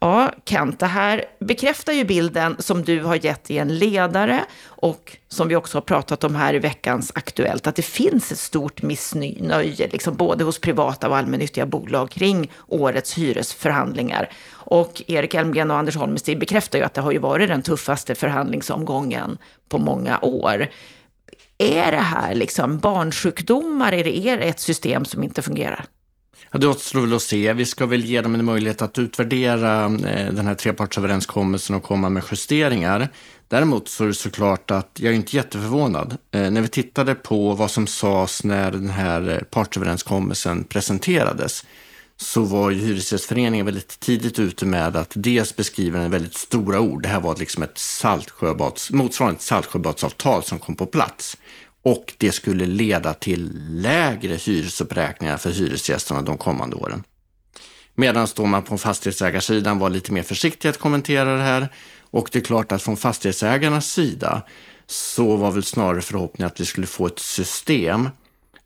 Ja, 0.00 0.32
Kent, 0.44 0.80
det 0.80 0.86
här 0.86 1.24
bekräftar 1.40 1.92
ju 1.92 2.04
bilden 2.04 2.56
som 2.58 2.82
du 2.82 3.02
har 3.02 3.24
gett 3.24 3.50
i 3.50 3.58
en 3.58 3.78
ledare 3.78 4.44
och 4.64 5.16
som 5.28 5.48
vi 5.48 5.56
också 5.56 5.76
har 5.76 5.82
pratat 5.82 6.24
om 6.24 6.34
här 6.34 6.54
i 6.54 6.58
veckans 6.58 7.12
Aktuellt, 7.14 7.66
att 7.66 7.76
det 7.76 7.82
finns 7.82 8.32
ett 8.32 8.38
stort 8.38 8.82
missnöje, 8.82 9.88
liksom 9.92 10.16
både 10.16 10.44
hos 10.44 10.58
privata 10.58 11.08
och 11.08 11.16
allmännyttiga 11.16 11.66
bolag 11.66 12.10
kring 12.10 12.50
årets 12.66 13.18
hyresförhandlingar. 13.18 14.30
Och 14.52 15.02
Erik 15.06 15.34
Elmgren 15.34 15.70
och 15.70 15.76
Anders 15.76 15.96
Holmestig 15.96 16.38
bekräftar 16.38 16.78
ju 16.78 16.84
att 16.84 16.94
det 16.94 17.00
har 17.00 17.12
ju 17.12 17.18
varit 17.18 17.48
den 17.48 17.62
tuffaste 17.62 18.14
förhandlingsomgången 18.14 19.38
på 19.68 19.78
många 19.78 20.18
år. 20.22 20.68
Är 21.58 21.92
det 21.92 21.96
här 21.96 22.34
liksom 22.34 22.78
barnsjukdomar? 22.78 23.92
Är 23.92 24.04
det 24.04 24.48
ett 24.48 24.60
system 24.60 25.04
som 25.04 25.22
inte 25.22 25.42
fungerar? 25.42 25.84
Ja, 26.50 26.58
det 26.58 26.68
återstår 26.68 27.00
väl 27.00 27.14
att 27.14 27.22
se. 27.22 27.52
Vi 27.52 27.64
ska 27.64 27.86
väl 27.86 28.04
ge 28.04 28.20
dem 28.20 28.34
en 28.34 28.44
möjlighet 28.44 28.82
att 28.82 28.98
utvärdera 28.98 29.84
eh, 29.84 30.32
den 30.32 30.46
här 30.46 30.54
trepartsöverenskommelsen 30.54 31.76
och 31.76 31.82
komma 31.82 32.08
med 32.08 32.22
justeringar. 32.30 33.08
Däremot 33.48 33.88
så 33.88 34.04
är 34.04 34.08
det 34.08 34.14
såklart 34.14 34.70
att 34.70 34.90
jag 35.00 35.12
är 35.12 35.16
inte 35.16 35.36
jätteförvånad. 35.36 36.16
Eh, 36.30 36.50
när 36.50 36.60
vi 36.60 36.68
tittade 36.68 37.14
på 37.14 37.54
vad 37.54 37.70
som 37.70 37.86
sades 37.86 38.44
när 38.44 38.70
den 38.70 38.90
här 38.90 39.28
eh, 39.28 39.38
partsöverenskommelsen 39.38 40.64
presenterades 40.64 41.64
så 42.16 42.42
var 42.42 42.70
ju 42.70 42.80
Hyresgästföreningen 42.80 43.66
väldigt 43.66 44.00
tidigt 44.00 44.38
ute 44.38 44.66
med 44.66 44.96
att 44.96 45.12
dels 45.14 45.56
beskriva 45.56 45.98
den 45.98 46.10
väldigt 46.10 46.34
stora 46.34 46.80
ord. 46.80 47.02
Det 47.02 47.08
här 47.08 47.20
var 47.20 47.36
liksom 47.36 47.62
ett 47.62 47.78
saltsjöbads, 47.78 48.90
motsvarande 48.90 49.36
ett 49.36 49.42
saltsjöbadsavtal 49.42 50.42
som 50.42 50.58
kom 50.58 50.76
på 50.76 50.86
plats 50.86 51.36
och 51.86 52.14
det 52.18 52.32
skulle 52.32 52.66
leda 52.66 53.14
till 53.14 53.50
lägre 53.70 54.34
hyresuppräkningar 54.34 55.36
för 55.36 55.50
hyresgästerna 55.50 56.22
de 56.22 56.38
kommande 56.38 56.76
åren. 56.76 57.04
Medan 57.94 58.26
då 58.36 58.46
man 58.46 58.62
på 58.62 58.78
fastighetsägarsidan 58.78 59.78
var 59.78 59.90
lite 59.90 60.12
mer 60.12 60.22
försiktig 60.22 60.68
att 60.68 60.78
kommentera 60.78 61.36
det 61.36 61.42
här 61.42 61.68
och 62.00 62.28
det 62.32 62.38
är 62.38 62.42
klart 62.42 62.72
att 62.72 62.82
från 62.82 62.96
fastighetsägarnas 62.96 63.92
sida 63.92 64.42
så 64.86 65.36
var 65.36 65.50
väl 65.50 65.62
snarare 65.62 66.02
förhoppningen 66.02 66.46
att 66.46 66.60
vi 66.60 66.64
skulle 66.64 66.86
få 66.86 67.06
ett 67.06 67.18
system 67.18 68.08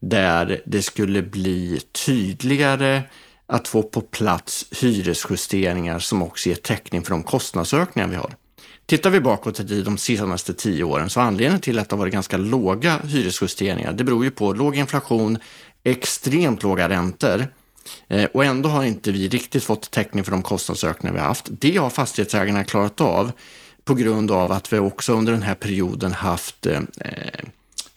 där 0.00 0.62
det 0.66 0.82
skulle 0.82 1.22
bli 1.22 1.80
tydligare 2.06 3.02
att 3.46 3.68
få 3.68 3.82
på 3.82 4.00
plats 4.00 4.66
hyresjusteringar 4.80 5.98
som 5.98 6.22
också 6.22 6.48
ger 6.48 6.56
täckning 6.56 7.02
för 7.02 7.10
de 7.10 7.22
kostnadsökningar 7.22 8.08
vi 8.08 8.16
har. 8.16 8.34
Tittar 8.90 9.10
vi 9.10 9.20
bakåt 9.20 9.60
i 9.60 9.82
de 9.82 9.98
senaste 9.98 10.54
tio 10.54 10.84
åren 10.84 11.10
så 11.10 11.20
anledningen 11.20 11.60
till 11.60 11.78
att 11.78 11.88
det 11.88 11.96
har 11.96 11.98
varit 11.98 12.12
ganska 12.12 12.36
låga 12.36 12.98
hyresjusteringar, 13.04 13.92
det 13.92 14.04
beror 14.04 14.24
ju 14.24 14.30
på 14.30 14.52
låg 14.52 14.76
inflation, 14.76 15.38
extremt 15.84 16.62
låga 16.62 16.88
räntor 16.88 17.46
eh, 18.08 18.24
och 18.24 18.44
ändå 18.44 18.68
har 18.68 18.84
inte 18.84 19.12
vi 19.12 19.28
riktigt 19.28 19.64
fått 19.64 19.90
täckning 19.90 20.24
för 20.24 20.30
de 20.30 20.42
kostnadsökningar 20.42 21.14
vi 21.14 21.20
har 21.20 21.26
haft. 21.26 21.48
Det 21.50 21.76
har 21.76 21.90
fastighetsägarna 21.90 22.64
klarat 22.64 23.00
av 23.00 23.32
på 23.84 23.94
grund 23.94 24.30
av 24.30 24.52
att 24.52 24.72
vi 24.72 24.78
också 24.78 25.12
under 25.12 25.32
den 25.32 25.42
här 25.42 25.54
perioden 25.54 26.12
haft 26.12 26.66
eh, 26.66 26.80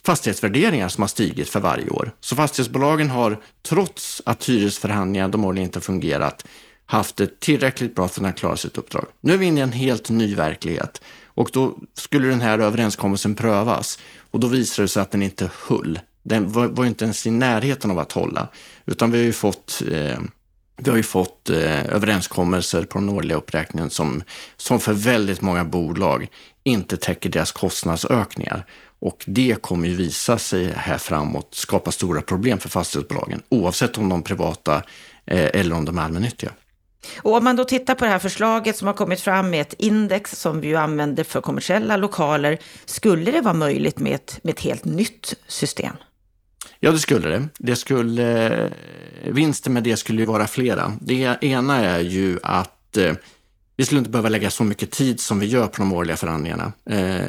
fastighetsvärderingar 0.05 0.89
som 0.89 1.01
har 1.01 1.07
stigit 1.07 1.49
för 1.49 1.59
varje 1.59 1.89
år. 1.89 2.11
Så 2.19 2.35
fastighetsbolagen 2.35 3.09
har, 3.09 3.41
trots 3.61 4.21
att 4.25 4.49
hyresförhandlingar 4.49 5.27
de 5.27 5.45
åren 5.45 5.57
inte 5.57 5.81
fungerat, 5.81 6.45
haft 6.93 7.15
det 7.15 7.39
tillräckligt 7.39 7.95
bra 7.95 8.07
för 8.07 8.11
att 8.11 8.15
kunna 8.15 8.31
klara 8.31 8.57
sitt 8.57 8.77
uppdrag. 8.77 9.05
Nu 9.21 9.33
är 9.33 9.37
vi 9.37 9.45
inne 9.45 9.59
i 9.59 9.63
en 9.63 9.71
helt 9.71 10.09
ny 10.09 10.35
verklighet 10.35 11.01
och 11.25 11.49
då 11.53 11.77
skulle 11.93 12.27
den 12.27 12.41
här 12.41 12.59
överenskommelsen 12.59 13.35
prövas 13.35 13.99
och 14.31 14.39
då 14.39 14.47
visade 14.47 14.83
det 14.83 14.87
sig 14.87 15.01
att 15.01 15.11
den 15.11 15.23
inte 15.23 15.49
höll. 15.67 15.99
Den 16.23 16.51
var, 16.51 16.67
var 16.67 16.85
inte 16.85 17.05
ens 17.05 17.27
i 17.27 17.31
närheten 17.31 17.91
av 17.91 17.99
att 17.99 18.11
hålla, 18.11 18.47
utan 18.85 19.11
vi 19.11 19.17
har 19.17 19.25
ju 19.25 19.33
fått 19.33 19.83
eh, 19.91 20.19
vi 20.77 20.89
har 20.89 20.97
ju 20.97 21.03
fått 21.03 21.49
eh, 21.49 21.85
överenskommelser 21.85 22.83
på 22.83 22.99
den 22.99 23.09
årliga 23.09 23.37
uppräkningen 23.37 23.89
som, 23.89 24.23
som 24.57 24.79
för 24.79 24.93
väldigt 24.93 25.41
många 25.41 25.65
bolag 25.65 26.27
inte 26.63 26.97
täcker 26.97 27.29
deras 27.29 27.51
kostnadsökningar. 27.51 28.65
Och 28.99 29.23
det 29.27 29.61
kommer 29.61 29.87
ju 29.87 29.95
visa 29.95 30.37
sig 30.37 30.73
här 30.75 30.97
framåt 30.97 31.55
skapa 31.55 31.91
stora 31.91 32.21
problem 32.21 32.59
för 32.59 32.69
fastighetsbolagen, 32.69 33.41
oavsett 33.49 33.97
om 33.97 34.09
de 34.09 34.19
är 34.19 34.23
privata 34.23 34.75
eh, 35.25 35.49
eller 35.53 35.75
om 35.75 35.85
de 35.85 35.97
är 35.97 36.01
allmännyttiga. 36.01 36.51
Och 37.17 37.37
om 37.37 37.43
man 37.43 37.55
då 37.55 37.63
tittar 37.63 37.95
på 37.95 38.05
det 38.05 38.11
här 38.11 38.19
förslaget 38.19 38.77
som 38.77 38.87
har 38.87 38.93
kommit 38.93 39.21
fram 39.21 39.49
med 39.49 39.61
ett 39.61 39.73
index 39.77 40.39
som 40.39 40.61
vi 40.61 40.67
ju 40.67 40.75
använder 40.75 41.23
för 41.23 41.41
kommersiella 41.41 41.97
lokaler, 41.97 42.57
skulle 42.85 43.31
det 43.31 43.41
vara 43.41 43.53
möjligt 43.53 43.99
med 43.99 44.15
ett, 44.15 44.39
med 44.43 44.51
ett 44.51 44.61
helt 44.61 44.85
nytt 44.85 45.33
system? 45.47 45.95
Ja, 46.79 46.91
det 46.91 46.99
skulle 46.99 47.29
det. 47.29 47.49
det 47.57 47.75
skulle, 47.75 48.69
vinsten 49.25 49.73
med 49.73 49.83
det 49.83 49.97
skulle 49.97 50.19
ju 50.19 50.25
vara 50.25 50.47
flera. 50.47 50.93
Det 51.01 51.37
ena 51.41 51.79
är 51.79 51.99
ju 51.99 52.39
att 52.43 52.97
eh, 52.97 53.13
vi 53.75 53.85
skulle 53.85 53.99
inte 53.99 54.09
behöva 54.09 54.29
lägga 54.29 54.49
så 54.49 54.63
mycket 54.63 54.91
tid 54.91 55.19
som 55.19 55.39
vi 55.39 55.45
gör 55.45 55.67
på 55.67 55.77
de 55.77 55.93
årliga 55.93 56.17
förhandlingarna. 56.17 56.71
Eh, 56.89 57.25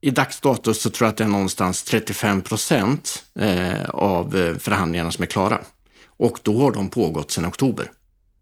I 0.00 0.10
dagsstatus 0.10 0.82
så 0.82 0.90
tror 0.90 1.06
jag 1.06 1.10
att 1.10 1.16
det 1.16 1.24
är 1.24 1.28
någonstans 1.28 1.82
35 1.82 2.42
procent 2.42 3.24
eh, 3.40 3.84
av 3.88 4.36
eh, 4.36 4.56
förhandlingarna 4.56 5.10
som 5.12 5.22
är 5.22 5.26
klara. 5.26 5.60
Och 6.06 6.38
då 6.42 6.58
har 6.62 6.72
de 6.72 6.88
pågått 6.88 7.30
sedan 7.30 7.46
oktober. 7.46 7.90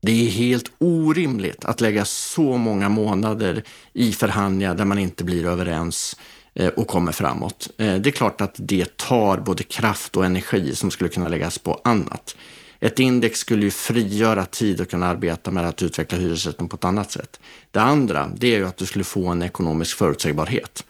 Det 0.00 0.26
är 0.26 0.30
helt 0.30 0.70
orimligt 0.78 1.64
att 1.64 1.80
lägga 1.80 2.04
så 2.04 2.56
många 2.56 2.88
månader 2.88 3.62
i 3.92 4.12
förhandlingar 4.12 4.74
där 4.74 4.84
man 4.84 4.98
inte 4.98 5.24
blir 5.24 5.46
överens 5.46 6.16
eh, 6.54 6.68
och 6.68 6.88
kommer 6.88 7.12
framåt. 7.12 7.70
Eh, 7.78 7.94
det 7.94 8.08
är 8.08 8.12
klart 8.12 8.40
att 8.40 8.54
det 8.58 8.96
tar 8.96 9.38
både 9.38 9.62
kraft 9.62 10.16
och 10.16 10.24
energi 10.24 10.74
som 10.74 10.90
skulle 10.90 11.10
kunna 11.10 11.28
läggas 11.28 11.58
på 11.58 11.80
annat. 11.84 12.36
Ett 12.80 12.98
index 12.98 13.38
skulle 13.38 13.62
ju 13.62 13.70
frigöra 13.70 14.44
tid 14.44 14.80
att 14.80 14.90
kunna 14.90 15.06
arbeta 15.06 15.50
med 15.50 15.66
att 15.66 15.82
utveckla 15.82 16.18
hyresrätten 16.18 16.68
på 16.68 16.76
ett 16.76 16.84
annat 16.84 17.10
sätt. 17.10 17.40
Det 17.70 17.80
andra, 17.80 18.30
det 18.36 18.54
är 18.54 18.58
ju 18.58 18.66
att 18.66 18.76
du 18.76 18.86
skulle 18.86 19.04
få 19.04 19.28
en 19.28 19.42
ekonomisk 19.42 19.96
förutsägbarhet. 19.96 20.84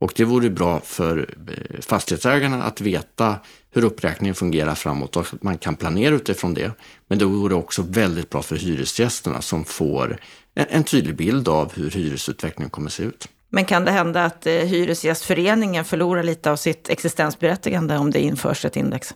Och 0.00 0.12
det 0.16 0.24
vore 0.24 0.50
bra 0.50 0.80
för 0.80 1.34
eh, 1.48 1.80
fastighetsägarna 1.80 2.62
att 2.62 2.80
veta 2.80 3.36
hur 3.70 3.84
uppräkningen 3.84 4.34
fungerar 4.34 4.74
framåt 4.74 5.16
och 5.16 5.22
att 5.22 5.42
man 5.42 5.58
kan 5.58 5.76
planera 5.76 6.14
utifrån 6.14 6.54
det. 6.54 6.72
Men 7.08 7.18
det 7.18 7.24
vore 7.24 7.54
också 7.54 7.82
väldigt 7.82 8.30
bra 8.30 8.42
för 8.42 8.56
hyresgästerna 8.56 9.42
som 9.42 9.64
får 9.64 10.18
en, 10.54 10.66
en 10.70 10.84
tydlig 10.84 11.16
bild 11.16 11.48
av 11.48 11.72
hur 11.74 11.90
hyresutvecklingen 11.90 12.70
kommer 12.70 12.88
att 12.88 12.92
se 12.92 13.02
ut. 13.02 13.28
Men 13.50 13.64
kan 13.64 13.84
det 13.84 13.90
hända 13.90 14.24
att 14.24 14.46
eh, 14.46 14.52
Hyresgästföreningen 14.52 15.84
förlorar 15.84 16.22
lite 16.22 16.50
av 16.50 16.56
sitt 16.56 16.88
existensberättigande 16.88 17.96
om 17.96 18.10
det 18.10 18.20
införs 18.20 18.64
ett 18.64 18.76
index? 18.76 19.14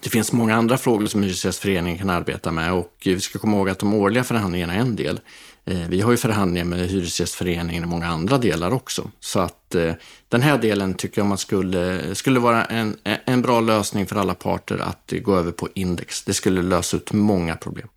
Det 0.00 0.10
finns 0.10 0.32
många 0.32 0.56
andra 0.56 0.78
frågor 0.78 1.06
som 1.06 1.22
Hyresgästföreningen 1.22 1.98
kan 1.98 2.10
arbeta 2.10 2.52
med 2.52 2.72
och 2.72 2.92
vi 3.04 3.20
ska 3.20 3.38
komma 3.38 3.56
ihåg 3.56 3.68
att 3.68 3.78
de 3.78 3.94
årliga 3.94 4.24
förhandlingarna 4.24 4.74
är 4.74 4.78
en 4.78 4.96
del. 4.96 5.20
Eh, 5.66 5.88
vi 5.88 6.00
har 6.00 6.10
ju 6.10 6.16
förhandlingar 6.16 6.64
med 6.64 6.88
Hyresgästföreningen 6.88 7.84
i 7.84 7.86
många 7.86 8.06
andra 8.06 8.38
delar 8.38 8.70
också. 8.70 9.10
Så 9.20 9.40
att 9.40 9.74
eh, 9.74 9.92
den 10.28 10.42
här 10.42 10.58
delen 10.58 10.94
tycker 10.94 11.20
jag 11.20 11.28
man 11.28 11.38
skulle, 11.38 12.14
skulle 12.14 12.40
vara 12.40 12.64
en, 12.64 12.96
en 13.04 13.42
bra 13.42 13.60
lösning 13.60 14.06
för 14.06 14.16
alla 14.16 14.34
parter 14.34 14.78
att 14.78 15.12
gå 15.22 15.36
över 15.36 15.52
på 15.52 15.68
index. 15.74 16.24
Det 16.24 16.34
skulle 16.34 16.62
lösa 16.62 16.96
ut 16.96 17.12
många 17.12 17.56
problem. 17.56 17.88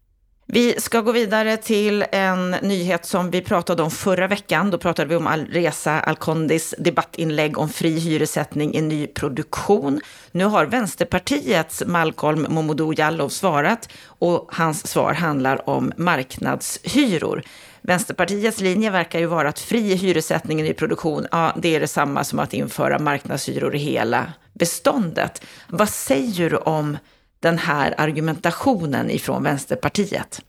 Vi 0.50 0.82
ska 0.82 1.02
gå 1.02 1.12
vidare 1.12 1.58
till 1.58 2.06
en 2.12 2.52
nyhet 2.52 3.06
som 3.06 3.32
vi 3.32 3.42
pratade 3.42 3.84
om 3.84 3.92
förra 3.92 4.28
veckan. 4.28 4.72
Då 4.72 4.78
pratade 4.78 5.10
vi 5.10 5.16
om 5.16 5.28
Alresa 5.28 6.00
Alkondis 6.00 6.76
debattinlägg 6.78 7.58
om 7.58 7.70
fri 7.70 8.00
hyressättning 8.00 8.76
i 8.76 8.82
nyproduktion. 8.82 10.02
Nu 10.32 10.46
har 10.46 10.66
Vänsterpartiets 10.66 11.84
Malcolm 11.86 12.46
Momodou 12.50 12.94
Jallow 12.98 13.30
svarat 13.30 13.90
och 14.06 14.50
hans 14.54 14.88
svar 14.88 15.14
handlar 15.14 15.70
om 15.70 15.92
marknadshyror. 15.98 17.44
Vänsterpartiets 17.82 18.62
linje 18.62 18.90
verkar 18.90 19.20
ju 19.20 19.26
vara 19.26 19.50
att 19.50 19.60
fri 19.60 19.96
hyressättning 19.96 20.60
i 20.60 20.64
nyproduktion, 20.64 21.28
ja, 21.32 21.54
det 21.58 21.76
är 21.76 21.80
detsamma 21.80 22.24
som 22.24 22.40
att 22.40 22.54
införa 22.54 23.00
marknadshyror 23.00 23.76
i 23.76 23.80
hela 23.80 24.34
beståndet. 24.54 25.42
Vad 25.68 25.90
säger 25.90 26.50
du 26.50 26.58
om 26.58 26.98
den 27.40 27.58
här 27.58 27.96
argumentationen 27.98 29.10
ifrån 29.10 29.44
Vänsterpartiet? 29.44 30.42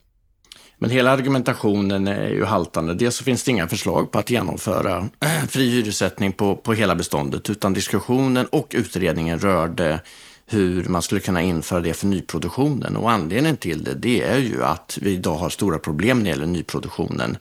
Men 0.79 0.91
hela 0.91 1.11
argumentationen 1.11 2.09
är 2.09 2.29
ju 2.29 2.45
haltande. 2.45 2.95
Dels 2.95 3.17
så 3.17 3.25
finns 3.25 3.45
det 3.45 3.51
inga 3.51 3.69
förslag 3.69 4.13
på 4.13 4.19
att 4.19 4.31
genomföra 4.31 5.09
äh, 5.21 5.47
fri 5.49 5.71
hyressättning 5.71 6.33
på, 6.33 6.57
på 6.57 6.73
hela 6.73 6.95
beståndet, 6.95 7.51
utan 7.51 7.73
diskussionen 7.73 8.47
och 8.47 8.67
utredningen 8.71 9.39
rörde 9.39 10.01
hur 10.47 10.85
man 10.85 11.03
skulle 11.03 11.21
kunna 11.21 11.43
införa 11.43 11.81
det 11.81 11.95
för 11.95 12.07
nyproduktionen. 12.07 12.97
Och 12.97 13.11
anledningen 13.11 13.57
till 13.57 13.85
det, 13.85 13.95
det 13.95 14.23
är 14.23 14.39
ju 14.39 14.65
att 14.65 14.99
vi 15.03 15.11
idag 15.11 15.37
har 15.37 15.51
stora 15.51 15.79
problem 15.79 16.19
när 16.19 16.25
det 16.25 16.31
gäller 16.31 16.47
nyproduktionen, 16.47 17.37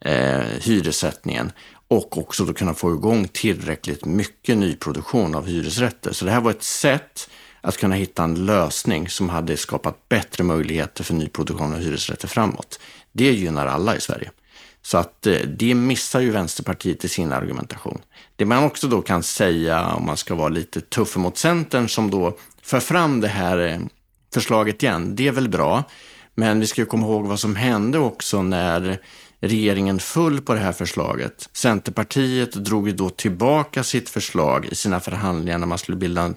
eh, 0.00 0.40
hyressättningen 0.60 1.52
och 1.88 2.18
också 2.18 2.44
då 2.44 2.52
kunna 2.52 2.74
få 2.74 2.94
igång 2.94 3.28
tillräckligt 3.28 4.04
mycket 4.04 4.56
nyproduktion 4.56 5.34
av 5.34 5.46
hyresrätter. 5.46 6.12
Så 6.12 6.24
det 6.24 6.30
här 6.30 6.40
var 6.40 6.50
ett 6.50 6.62
sätt 6.62 7.30
att 7.60 7.76
kunna 7.76 7.94
hitta 7.94 8.24
en 8.24 8.46
lösning 8.46 9.08
som 9.08 9.28
hade 9.28 9.56
skapat 9.56 10.08
bättre 10.08 10.44
möjligheter 10.44 11.04
för 11.04 11.14
nyproduktion 11.14 11.74
av 11.74 11.80
hyresrätter 11.80 12.28
framåt. 12.28 12.80
Det 13.12 13.32
gynnar 13.32 13.66
alla 13.66 13.96
i 13.96 14.00
Sverige. 14.00 14.30
Så 14.82 14.98
att 14.98 15.26
eh, 15.26 15.34
det 15.34 15.74
missar 15.74 16.20
ju 16.20 16.30
Vänsterpartiet 16.30 17.04
i 17.04 17.08
sin 17.08 17.32
argumentation. 17.32 18.00
Det 18.36 18.44
man 18.44 18.64
också 18.64 18.88
då 18.88 19.02
kan 19.02 19.22
säga, 19.22 19.86
om 19.86 20.06
man 20.06 20.16
ska 20.16 20.34
vara 20.34 20.48
lite 20.48 20.80
tuff 20.80 21.16
mot 21.16 21.38
Centern, 21.38 21.88
som 21.88 22.10
då 22.10 22.36
för 22.62 22.80
fram 22.80 23.20
det 23.20 23.28
här 23.28 23.58
eh, 23.58 23.78
förslaget 24.34 24.82
igen, 24.82 25.16
det 25.16 25.28
är 25.28 25.32
väl 25.32 25.48
bra. 25.48 25.84
Men 26.34 26.60
vi 26.60 26.66
ska 26.66 26.80
ju 26.80 26.86
komma 26.86 27.06
ihåg 27.06 27.26
vad 27.26 27.40
som 27.40 27.56
hände 27.56 27.98
också 27.98 28.42
när 28.42 28.98
regeringen 29.40 29.98
föll 29.98 30.40
på 30.40 30.54
det 30.54 30.60
här 30.60 30.72
förslaget. 30.72 31.48
Centerpartiet 31.52 32.52
drog 32.52 32.88
ju 32.88 32.94
då 32.94 33.10
tillbaka 33.10 33.84
sitt 33.84 34.08
förslag 34.08 34.66
i 34.66 34.74
sina 34.74 35.00
förhandlingar 35.00 35.58
när 35.58 35.66
man 35.66 35.78
skulle 35.78 35.96
bilda 35.96 36.22
en 36.22 36.36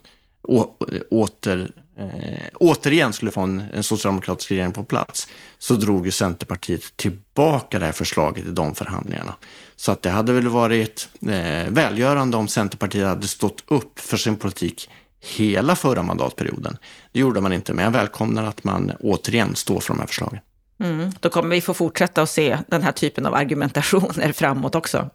åter, 1.10 1.72
eh, 1.98 2.48
återigen 2.54 3.14
skulle 3.14 3.32
få 3.32 3.42
en, 3.42 3.64
en 3.74 3.84
socialdemokratisk 3.84 4.52
regering 4.52 4.72
på 4.72 4.84
plats, 4.84 5.28
så 5.60 5.74
drog 5.74 6.06
ju 6.06 6.12
Centerpartiet 6.12 6.98
tillbaka 6.98 7.80
det 7.80 7.86
här 7.86 7.92
förslaget 7.92 8.46
i 8.46 8.52
de 8.52 8.76
förhandlingarna. 8.76 9.36
Så 9.76 9.92
att 9.92 10.02
det 10.02 10.10
hade 10.10 10.34
väl 10.34 10.48
varit 10.48 11.10
eh, 11.22 11.70
välgörande 11.70 12.38
om 12.38 12.48
Centerpartiet 12.48 13.08
hade 13.08 13.28
stått 13.28 13.64
upp 13.68 14.00
för 14.00 14.18
sin 14.18 14.36
politik 14.36 14.90
hela 15.24 15.76
förra 15.76 16.04
mandatperioden. 16.04 16.78
Det 17.12 17.20
gjorde 17.20 17.42
man 17.42 17.54
inte, 17.54 17.74
men 17.74 17.86
jag 17.86 17.92
välkomnar 17.92 18.44
att 18.44 18.64
man 18.64 18.92
återigen 19.00 19.56
står 19.56 19.80
för 19.80 19.94
de 19.94 20.00
här 20.00 20.08
förslagen. 20.08 20.40
Mm, 20.80 21.12
då 21.20 21.30
kommer 21.30 21.50
vi 21.50 21.62
få 21.62 21.74
fortsätta 21.74 22.22
att 22.22 22.30
se 22.30 22.58
den 22.68 22.82
här 22.82 22.92
typen 22.92 23.26
av 23.26 23.34
argumentationer 23.34 24.32
framåt 24.34 24.76
också. 24.76 25.10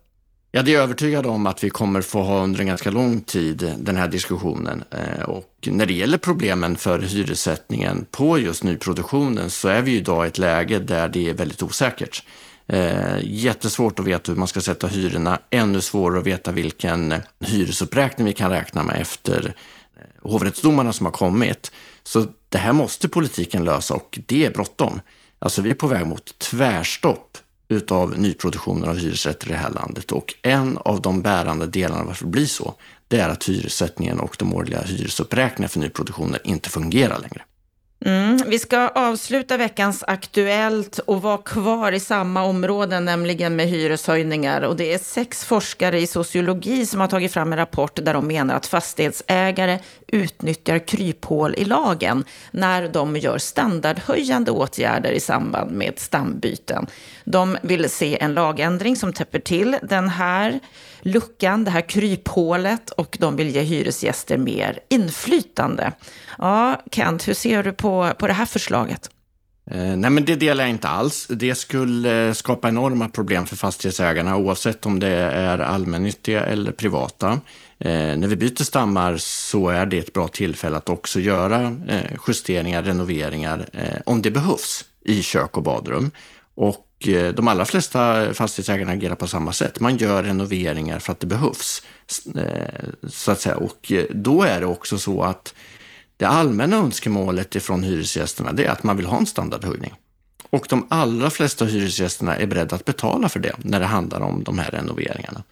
Ja, 0.58 0.62
det 0.62 0.74
är 0.74 0.80
övertygad 0.80 1.26
om 1.26 1.46
att 1.46 1.64
vi 1.64 1.70
kommer 1.70 2.02
få 2.02 2.22
ha 2.22 2.42
under 2.42 2.60
en 2.60 2.66
ganska 2.66 2.90
lång 2.90 3.20
tid 3.20 3.74
den 3.78 3.96
här 3.96 4.08
diskussionen. 4.08 4.84
Eh, 4.90 5.22
och 5.22 5.68
när 5.70 5.86
det 5.86 5.92
gäller 5.92 6.18
problemen 6.18 6.76
för 6.76 6.98
hyressättningen 6.98 8.06
på 8.10 8.38
just 8.38 8.64
nyproduktionen 8.64 9.50
så 9.50 9.68
är 9.68 9.82
vi 9.82 9.96
idag 9.96 10.24
i 10.24 10.28
ett 10.28 10.38
läge 10.38 10.78
där 10.78 11.08
det 11.08 11.28
är 11.28 11.34
väldigt 11.34 11.62
osäkert. 11.62 12.24
Eh, 12.66 13.18
jättesvårt 13.22 13.98
att 13.98 14.06
veta 14.06 14.32
hur 14.32 14.38
man 14.38 14.48
ska 14.48 14.60
sätta 14.60 14.86
hyrorna, 14.86 15.38
ännu 15.50 15.80
svårare 15.80 16.18
att 16.18 16.26
veta 16.26 16.52
vilken 16.52 17.14
hyresuppräkning 17.40 18.26
vi 18.26 18.32
kan 18.32 18.50
räkna 18.50 18.82
med 18.82 19.00
efter 19.00 19.54
eh, 19.96 20.30
hovrättsdomarna 20.30 20.92
som 20.92 21.06
har 21.06 21.12
kommit. 21.12 21.72
Så 22.02 22.26
det 22.48 22.58
här 22.58 22.72
måste 22.72 23.08
politiken 23.08 23.64
lösa 23.64 23.94
och 23.94 24.18
det 24.26 24.46
är 24.46 24.50
bråttom. 24.50 25.00
Alltså 25.38 25.62
vi 25.62 25.70
är 25.70 25.74
på 25.74 25.86
väg 25.86 26.06
mot 26.06 26.38
tvärstopp 26.38 27.38
utav 27.68 28.18
nyproduktionen 28.18 28.88
av 28.88 28.96
hyresrätter 28.96 29.46
i 29.46 29.50
det 29.50 29.56
här 29.56 29.70
landet. 29.70 30.12
Och 30.12 30.34
en 30.42 30.78
av 30.78 31.02
de 31.02 31.22
bärande 31.22 31.66
delarna 31.66 32.04
varför 32.04 32.25
det 32.25 32.30
blir 32.30 32.46
så, 32.46 32.75
det 33.08 33.20
är 33.20 33.28
att 33.28 33.48
hyressättningen 33.48 34.20
och 34.20 34.37
de 34.38 34.54
årliga 34.54 34.82
hyresuppräkningarna 34.82 35.68
för 35.68 35.80
nyproduktionen 35.80 36.40
inte 36.44 36.70
fungerar 36.70 37.18
längre. 37.18 37.42
Mm, 38.04 38.38
vi 38.46 38.58
ska 38.58 38.88
avsluta 38.88 39.56
veckans 39.56 40.04
Aktuellt 40.06 40.98
och 40.98 41.22
vara 41.22 41.38
kvar 41.38 41.92
i 41.92 42.00
samma 42.00 42.42
område, 42.42 43.00
nämligen 43.00 43.56
med 43.56 43.66
hyreshöjningar. 43.66 44.62
Och 44.62 44.76
det 44.76 44.92
är 44.92 44.98
sex 44.98 45.44
forskare 45.44 46.00
i 46.00 46.06
sociologi 46.06 46.86
som 46.86 47.00
har 47.00 47.08
tagit 47.08 47.32
fram 47.32 47.52
en 47.52 47.58
rapport 47.58 47.98
där 48.02 48.14
de 48.14 48.26
menar 48.26 48.54
att 48.54 48.66
fastighetsägare 48.66 49.78
utnyttjar 50.06 50.78
kryphål 50.78 51.54
i 51.54 51.64
lagen 51.64 52.24
när 52.50 52.88
de 52.88 53.16
gör 53.16 53.38
standardhöjande 53.38 54.50
åtgärder 54.50 55.10
i 55.10 55.20
samband 55.20 55.70
med 55.70 55.98
stambyten. 55.98 56.86
De 57.24 57.58
vill 57.62 57.90
se 57.90 58.18
en 58.20 58.34
lagändring 58.34 58.96
som 58.96 59.12
täpper 59.12 59.38
till 59.38 59.76
den 59.82 60.08
här 60.08 60.60
luckan, 61.00 61.64
det 61.64 61.70
här 61.70 61.88
kryphålet 61.88 62.90
och 62.90 63.16
de 63.20 63.36
vill 63.36 63.48
ge 63.48 63.62
hyresgäster 63.62 64.38
mer 64.38 64.80
inflytande. 64.88 65.92
Ja, 66.38 66.82
Kent, 66.92 67.28
hur 67.28 67.34
ser 67.34 67.62
du 67.62 67.72
på, 67.72 68.12
på 68.18 68.26
det 68.26 68.32
här 68.32 68.46
förslaget? 68.46 69.10
Eh, 69.70 69.96
nej, 69.96 70.10
men 70.10 70.24
det 70.24 70.34
delar 70.34 70.64
jag 70.64 70.70
inte 70.70 70.88
alls. 70.88 71.26
Det 71.30 71.54
skulle 71.54 72.26
eh, 72.26 72.32
skapa 72.32 72.68
enorma 72.68 73.08
problem 73.08 73.46
för 73.46 73.56
fastighetsägarna 73.56 74.36
oavsett 74.36 74.86
om 74.86 75.00
det 75.00 75.08
är 75.08 75.58
allmännyttiga 75.58 76.44
eller 76.44 76.72
privata. 76.72 77.40
Eh, 77.78 78.16
när 78.16 78.26
vi 78.26 78.36
byter 78.36 78.64
stammar 78.64 79.16
så 79.16 79.68
är 79.68 79.86
det 79.86 79.98
ett 79.98 80.12
bra 80.12 80.28
tillfälle 80.28 80.76
att 80.76 80.88
också 80.88 81.20
göra 81.20 81.76
justeringar, 82.28 82.82
renoveringar 82.82 83.66
om 84.06 84.22
det 84.22 84.30
behövs 84.30 84.84
i 85.04 85.22
kök 85.22 85.56
och 85.56 85.62
badrum. 85.62 86.10
Och 86.54 86.88
Eh, 87.00 87.28
de 87.28 87.48
allra 87.48 87.64
flesta 87.64 88.34
fastighetsägarna 88.34 88.92
agerar 88.92 89.14
på 89.14 89.26
samma 89.26 89.52
sätt. 89.52 89.80
Man 89.80 89.96
gör 89.96 90.22
renoveringar 90.22 90.98
för 90.98 91.12
att 91.12 91.20
det 91.20 91.26
behövs. 91.26 91.82
Eh, 92.34 92.88
så 93.08 93.30
att 93.30 93.40
säga. 93.40 93.56
Och 93.56 93.92
eh, 93.92 94.04
då 94.10 94.42
är 94.42 94.60
det 94.60 94.66
också 94.66 94.98
så 94.98 95.22
att 95.22 95.54
det 96.16 96.24
allmänna 96.24 96.76
önskemålet 96.76 97.62
från 97.62 97.82
hyresgästerna 97.82 98.52
det 98.52 98.64
är 98.64 98.70
att 98.70 98.82
man 98.82 98.96
vill 98.96 99.06
ha 99.06 99.18
en 99.18 99.26
standardhöjning. 99.26 99.94
Och 100.50 100.66
de 100.68 100.86
allra 100.90 101.30
flesta 101.30 101.64
hyresgästerna 101.64 102.36
är 102.36 102.46
beredda 102.46 102.76
att 102.76 102.84
betala 102.84 103.28
för 103.28 103.40
det 103.40 103.54
när 103.58 103.80
det 103.80 103.86
handlar 103.86 104.20
om 104.20 104.44
de 104.44 104.58
här 104.58 104.70
renoveringarna. 104.70 105.42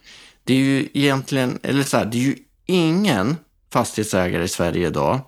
Det 0.43 0.53
är 0.53 0.57
ju 0.57 0.89
egentligen, 0.93 1.59
eller 1.63 1.83
så 1.83 1.97
här, 1.97 2.05
det 2.05 2.17
är 2.17 2.21
ju 2.21 2.35
ingen 2.65 3.35
fastighetsägare 3.69 4.43
i 4.43 4.47
Sverige 4.47 4.87
idag 4.87 5.19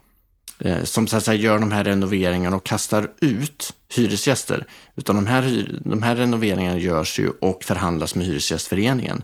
Eh, 0.59 0.83
som 0.83 1.07
så 1.07 1.17
att 1.17 1.25
säga, 1.25 1.41
gör 1.41 1.59
de 1.59 1.71
här 1.71 1.83
renoveringarna 1.83 2.55
och 2.55 2.65
kastar 2.65 3.11
ut 3.21 3.73
hyresgäster. 3.95 4.65
Utan 4.95 5.15
de 5.15 5.27
här, 5.27 5.71
de 5.85 6.03
här 6.03 6.15
renoveringarna 6.15 6.77
görs 6.77 7.19
ju 7.19 7.29
och 7.29 7.63
förhandlas 7.63 8.15
med 8.15 8.25
Hyresgästföreningen. 8.25 9.23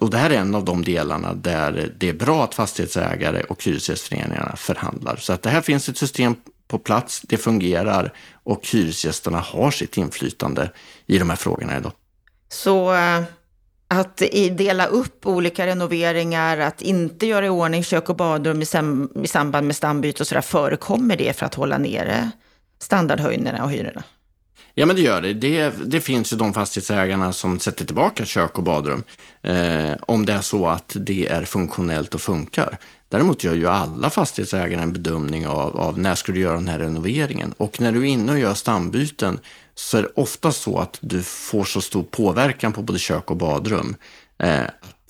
Och 0.00 0.10
det 0.10 0.18
här 0.18 0.30
är 0.30 0.38
en 0.38 0.54
av 0.54 0.64
de 0.64 0.84
delarna 0.84 1.34
där 1.34 1.92
det 1.98 2.08
är 2.08 2.12
bra 2.12 2.44
att 2.44 2.54
fastighetsägare 2.54 3.42
och 3.42 3.64
Hyresgästföreningarna 3.64 4.56
förhandlar. 4.56 5.16
Så 5.16 5.32
att 5.32 5.42
det 5.42 5.50
här 5.50 5.60
finns 5.60 5.88
ett 5.88 5.96
system 5.96 6.36
på 6.68 6.78
plats, 6.78 7.20
det 7.20 7.36
fungerar 7.36 8.12
och 8.42 8.68
hyresgästerna 8.68 9.40
har 9.40 9.70
sitt 9.70 9.96
inflytande 9.96 10.70
i 11.06 11.18
de 11.18 11.30
här 11.30 11.36
frågorna 11.36 11.76
idag. 11.76 11.92
Så 12.48 12.94
eh, 12.94 13.22
att 14.00 14.16
dela 14.50 14.86
upp 14.86 15.26
olika 15.26 15.66
renoveringar, 15.66 16.58
att 16.58 16.82
inte 16.82 17.26
göra 17.26 17.46
i 17.46 17.48
ordning 17.48 17.84
kök 17.84 18.08
och 18.08 18.16
badrum 18.16 18.62
i, 18.62 18.66
samband 19.26 19.66
med 19.66 19.76
stambyte 19.76 20.22
och 20.22 20.26
sådär, 20.26 20.42
förekommer 20.42 21.16
det 21.16 21.36
för 21.36 21.46
att 21.46 21.54
hålla 21.54 21.78
nere 21.78 22.30
standardhöjningarna 22.78 23.64
och 23.64 23.70
hyrorna? 23.70 24.02
Ja, 24.74 24.86
men 24.86 24.96
det 24.96 25.02
gör 25.02 25.22
det. 25.22 25.32
det. 25.32 25.72
Det 25.84 26.00
finns 26.00 26.32
ju 26.32 26.36
de 26.36 26.54
fastighetsägarna 26.54 27.32
som 27.32 27.60
sätter 27.60 27.84
tillbaka 27.84 28.24
kök 28.24 28.58
och 28.58 28.64
badrum 28.64 29.02
eh, 29.42 29.92
om 30.00 30.26
det 30.26 30.32
är 30.32 30.40
så 30.40 30.66
att 30.66 30.96
det 31.00 31.26
är 31.26 31.44
funktionellt 31.44 32.14
och 32.14 32.20
funkar. 32.20 32.78
Däremot 33.08 33.44
gör 33.44 33.54
ju 33.54 33.68
alla 33.68 34.10
fastighetsägare 34.10 34.82
en 34.82 34.92
bedömning 34.92 35.46
av, 35.46 35.76
av 35.76 35.98
när 35.98 36.14
ska 36.14 36.32
du 36.32 36.40
göra 36.40 36.54
den 36.54 36.68
här 36.68 36.78
renoveringen. 36.78 37.54
Och 37.56 37.80
när 37.80 37.92
du 37.92 38.00
är 38.00 38.04
inne 38.04 38.32
och 38.32 38.38
gör 38.38 38.54
stambyten 38.54 39.38
så 39.74 39.98
är 39.98 40.02
det 40.02 40.08
ofta 40.14 40.52
så 40.52 40.78
att 40.78 40.98
du 41.00 41.22
får 41.22 41.64
så 41.64 41.80
stor 41.80 42.02
påverkan 42.02 42.72
på 42.72 42.82
både 42.82 42.98
kök 42.98 43.30
och 43.30 43.36
badrum 43.36 43.96
eh, 44.38 44.64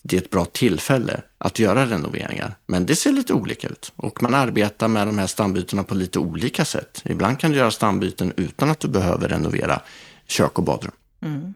det 0.06 0.16
är 0.16 0.20
ett 0.20 0.30
bra 0.30 0.44
tillfälle 0.44 1.22
att 1.38 1.58
göra 1.58 1.86
renoveringar. 1.86 2.54
Men 2.66 2.86
det 2.86 2.96
ser 2.96 3.12
lite 3.12 3.32
olika 3.32 3.68
ut 3.68 3.92
och 3.96 4.22
man 4.22 4.34
arbetar 4.34 4.88
med 4.88 5.06
de 5.06 5.18
här 5.18 5.26
stambytena 5.26 5.84
på 5.84 5.94
lite 5.94 6.18
olika 6.18 6.64
sätt. 6.64 7.02
Ibland 7.04 7.38
kan 7.38 7.50
du 7.50 7.58
göra 7.58 7.70
stambyten 7.70 8.32
utan 8.36 8.70
att 8.70 8.80
du 8.80 8.88
behöver 8.88 9.28
renovera 9.28 9.80
kök 10.26 10.58
och 10.58 10.64
badrum. 10.64 10.92
Mm. 11.22 11.54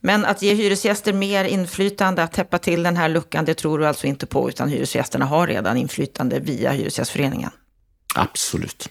Men 0.00 0.24
att 0.24 0.42
ge 0.42 0.54
hyresgäster 0.54 1.12
mer 1.12 1.44
inflytande, 1.44 2.22
att 2.22 2.32
täppa 2.32 2.58
till 2.58 2.82
den 2.82 2.96
här 2.96 3.08
luckan, 3.08 3.44
det 3.44 3.54
tror 3.54 3.78
du 3.78 3.86
alltså 3.86 4.06
inte 4.06 4.26
på, 4.26 4.48
utan 4.48 4.68
hyresgästerna 4.68 5.24
har 5.24 5.46
redan 5.46 5.76
inflytande 5.76 6.40
via 6.40 6.72
Hyresgästföreningen? 6.72 7.50
Absolut. 8.14 8.88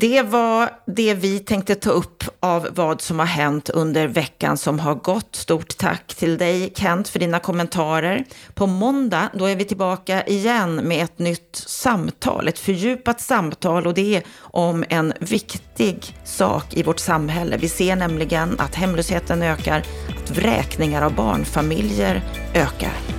Det 0.00 0.22
var 0.22 0.70
det 0.86 1.14
vi 1.14 1.38
tänkte 1.38 1.74
ta 1.74 1.90
upp 1.90 2.24
av 2.40 2.68
vad 2.70 3.00
som 3.00 3.18
har 3.18 3.26
hänt 3.26 3.68
under 3.68 4.08
veckan 4.08 4.56
som 4.56 4.78
har 4.78 4.94
gått. 4.94 5.36
Stort 5.36 5.76
tack 5.76 6.14
till 6.14 6.38
dig 6.38 6.72
Kent 6.76 7.08
för 7.08 7.18
dina 7.18 7.38
kommentarer. 7.38 8.24
På 8.54 8.66
måndag 8.66 9.28
då 9.34 9.44
är 9.44 9.56
vi 9.56 9.64
tillbaka 9.64 10.26
igen 10.26 10.74
med 10.74 11.04
ett 11.04 11.18
nytt 11.18 11.56
samtal, 11.66 12.48
ett 12.48 12.58
fördjupat 12.58 13.20
samtal 13.20 13.86
och 13.86 13.94
det 13.94 14.16
är 14.16 14.22
om 14.38 14.84
en 14.88 15.12
viktig 15.20 16.16
sak 16.24 16.74
i 16.74 16.82
vårt 16.82 17.00
samhälle. 17.00 17.56
Vi 17.56 17.68
ser 17.68 17.96
nämligen 17.96 18.60
att 18.60 18.74
hemlösheten 18.74 19.42
ökar, 19.42 19.82
att 20.22 20.30
vräkningar 20.30 21.02
av 21.02 21.14
barnfamiljer 21.14 22.22
ökar. 22.54 23.15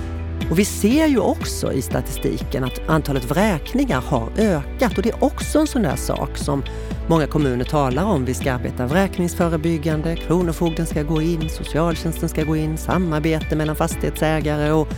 Och 0.50 0.58
vi 0.58 0.64
ser 0.64 1.06
ju 1.06 1.18
också 1.18 1.72
i 1.72 1.82
statistiken 1.82 2.64
att 2.64 2.80
antalet 2.88 3.24
vräkningar 3.24 4.00
har 4.00 4.28
ökat 4.38 4.96
och 4.96 5.02
det 5.02 5.08
är 5.08 5.24
också 5.24 5.58
en 5.58 5.66
sån 5.66 5.82
där 5.82 5.96
sak 5.96 6.36
som 6.36 6.62
många 7.08 7.26
kommuner 7.26 7.64
talar 7.64 8.04
om. 8.04 8.24
Vi 8.24 8.34
ska 8.34 8.52
arbeta 8.52 8.86
vräkningsförebyggande, 8.86 10.16
Kronofogden 10.16 10.86
ska 10.86 11.02
gå 11.02 11.22
in, 11.22 11.48
socialtjänsten 11.48 12.28
ska 12.28 12.44
gå 12.44 12.56
in, 12.56 12.78
samarbete 12.78 13.56
mellan 13.56 13.76
fastighetsägare 13.76 14.72
och 14.72 14.88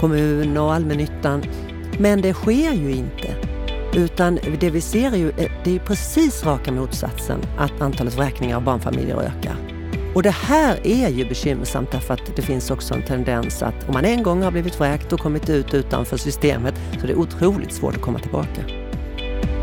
kommun 0.00 0.56
och 0.56 0.74
allmännyttan. 0.74 1.42
Men 1.98 2.20
det 2.20 2.34
sker 2.34 2.72
ju 2.72 2.90
inte. 2.90 3.34
Utan 3.94 4.38
det 4.60 4.70
vi 4.70 4.80
ser 4.80 5.12
är 5.12 5.16
ju 5.16 5.30
eh, 5.30 5.52
det 5.64 5.76
är 5.76 5.78
precis 5.78 6.44
raka 6.44 6.72
motsatsen, 6.72 7.40
att 7.58 7.80
antalet 7.80 8.14
vräkningar 8.14 8.56
av 8.56 8.62
barnfamiljer 8.62 9.16
ökar. 9.16 9.69
Och 10.14 10.22
det 10.22 10.30
här 10.30 10.86
är 10.86 11.08
ju 11.08 11.28
bekymmersamt 11.28 11.92
därför 11.92 12.14
att 12.14 12.36
det 12.36 12.42
finns 12.42 12.70
också 12.70 12.94
en 12.94 13.02
tendens 13.02 13.62
att 13.62 13.88
om 13.88 13.94
man 13.94 14.04
en 14.04 14.22
gång 14.22 14.42
har 14.42 14.50
blivit 14.50 14.80
vräkt 14.80 15.12
och 15.12 15.20
kommit 15.20 15.50
ut 15.50 15.74
utanför 15.74 16.16
systemet 16.16 16.74
så 16.98 17.04
är 17.04 17.06
det 17.06 17.14
otroligt 17.14 17.72
svårt 17.72 17.94
att 17.94 18.02
komma 18.02 18.18
tillbaka. 18.18 18.62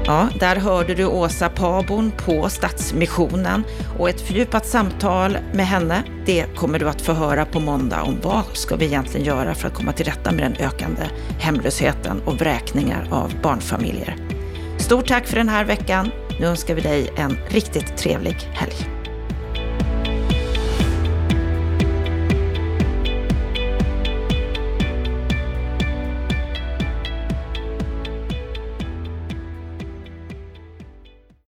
Ja, 0.05 0.29
där 0.39 0.55
hörde 0.55 0.95
du 0.95 1.05
Åsa 1.05 1.49
Pabon 1.49 2.12
på 2.25 2.49
Stadsmissionen 2.49 3.63
och 3.99 4.10
ett 4.10 4.21
fördjupat 4.21 4.65
samtal 4.65 5.38
med 5.53 5.67
henne, 5.67 6.03
det 6.25 6.55
kommer 6.55 6.79
du 6.79 6.89
att 6.89 7.01
få 7.01 7.13
höra 7.13 7.45
på 7.45 7.60
måndag 7.60 8.01
om 8.01 8.17
vad 8.23 8.43
ska 8.53 8.75
vi 8.75 8.86
egentligen 8.86 9.25
göra 9.25 9.55
för 9.55 9.67
att 9.67 9.73
komma 9.73 9.91
till 9.91 10.05
rätta 10.05 10.31
med 10.31 10.43
den 10.43 10.67
ökande 10.67 11.01
hemlösheten 11.39 12.21
och 12.25 12.33
vräkningar 12.33 13.07
av 13.12 13.33
barnfamiljer. 13.41 14.15
Stort 14.77 15.07
tack 15.07 15.27
för 15.27 15.38
den 15.38 15.49
här 15.49 15.65
veckan. 15.65 16.12
Nu 16.39 16.45
önskar 16.45 16.75
vi 16.75 16.81
dig 16.81 17.13
en 17.17 17.38
riktigt 17.49 17.97
trevlig 17.97 18.36
helg. 18.53 18.96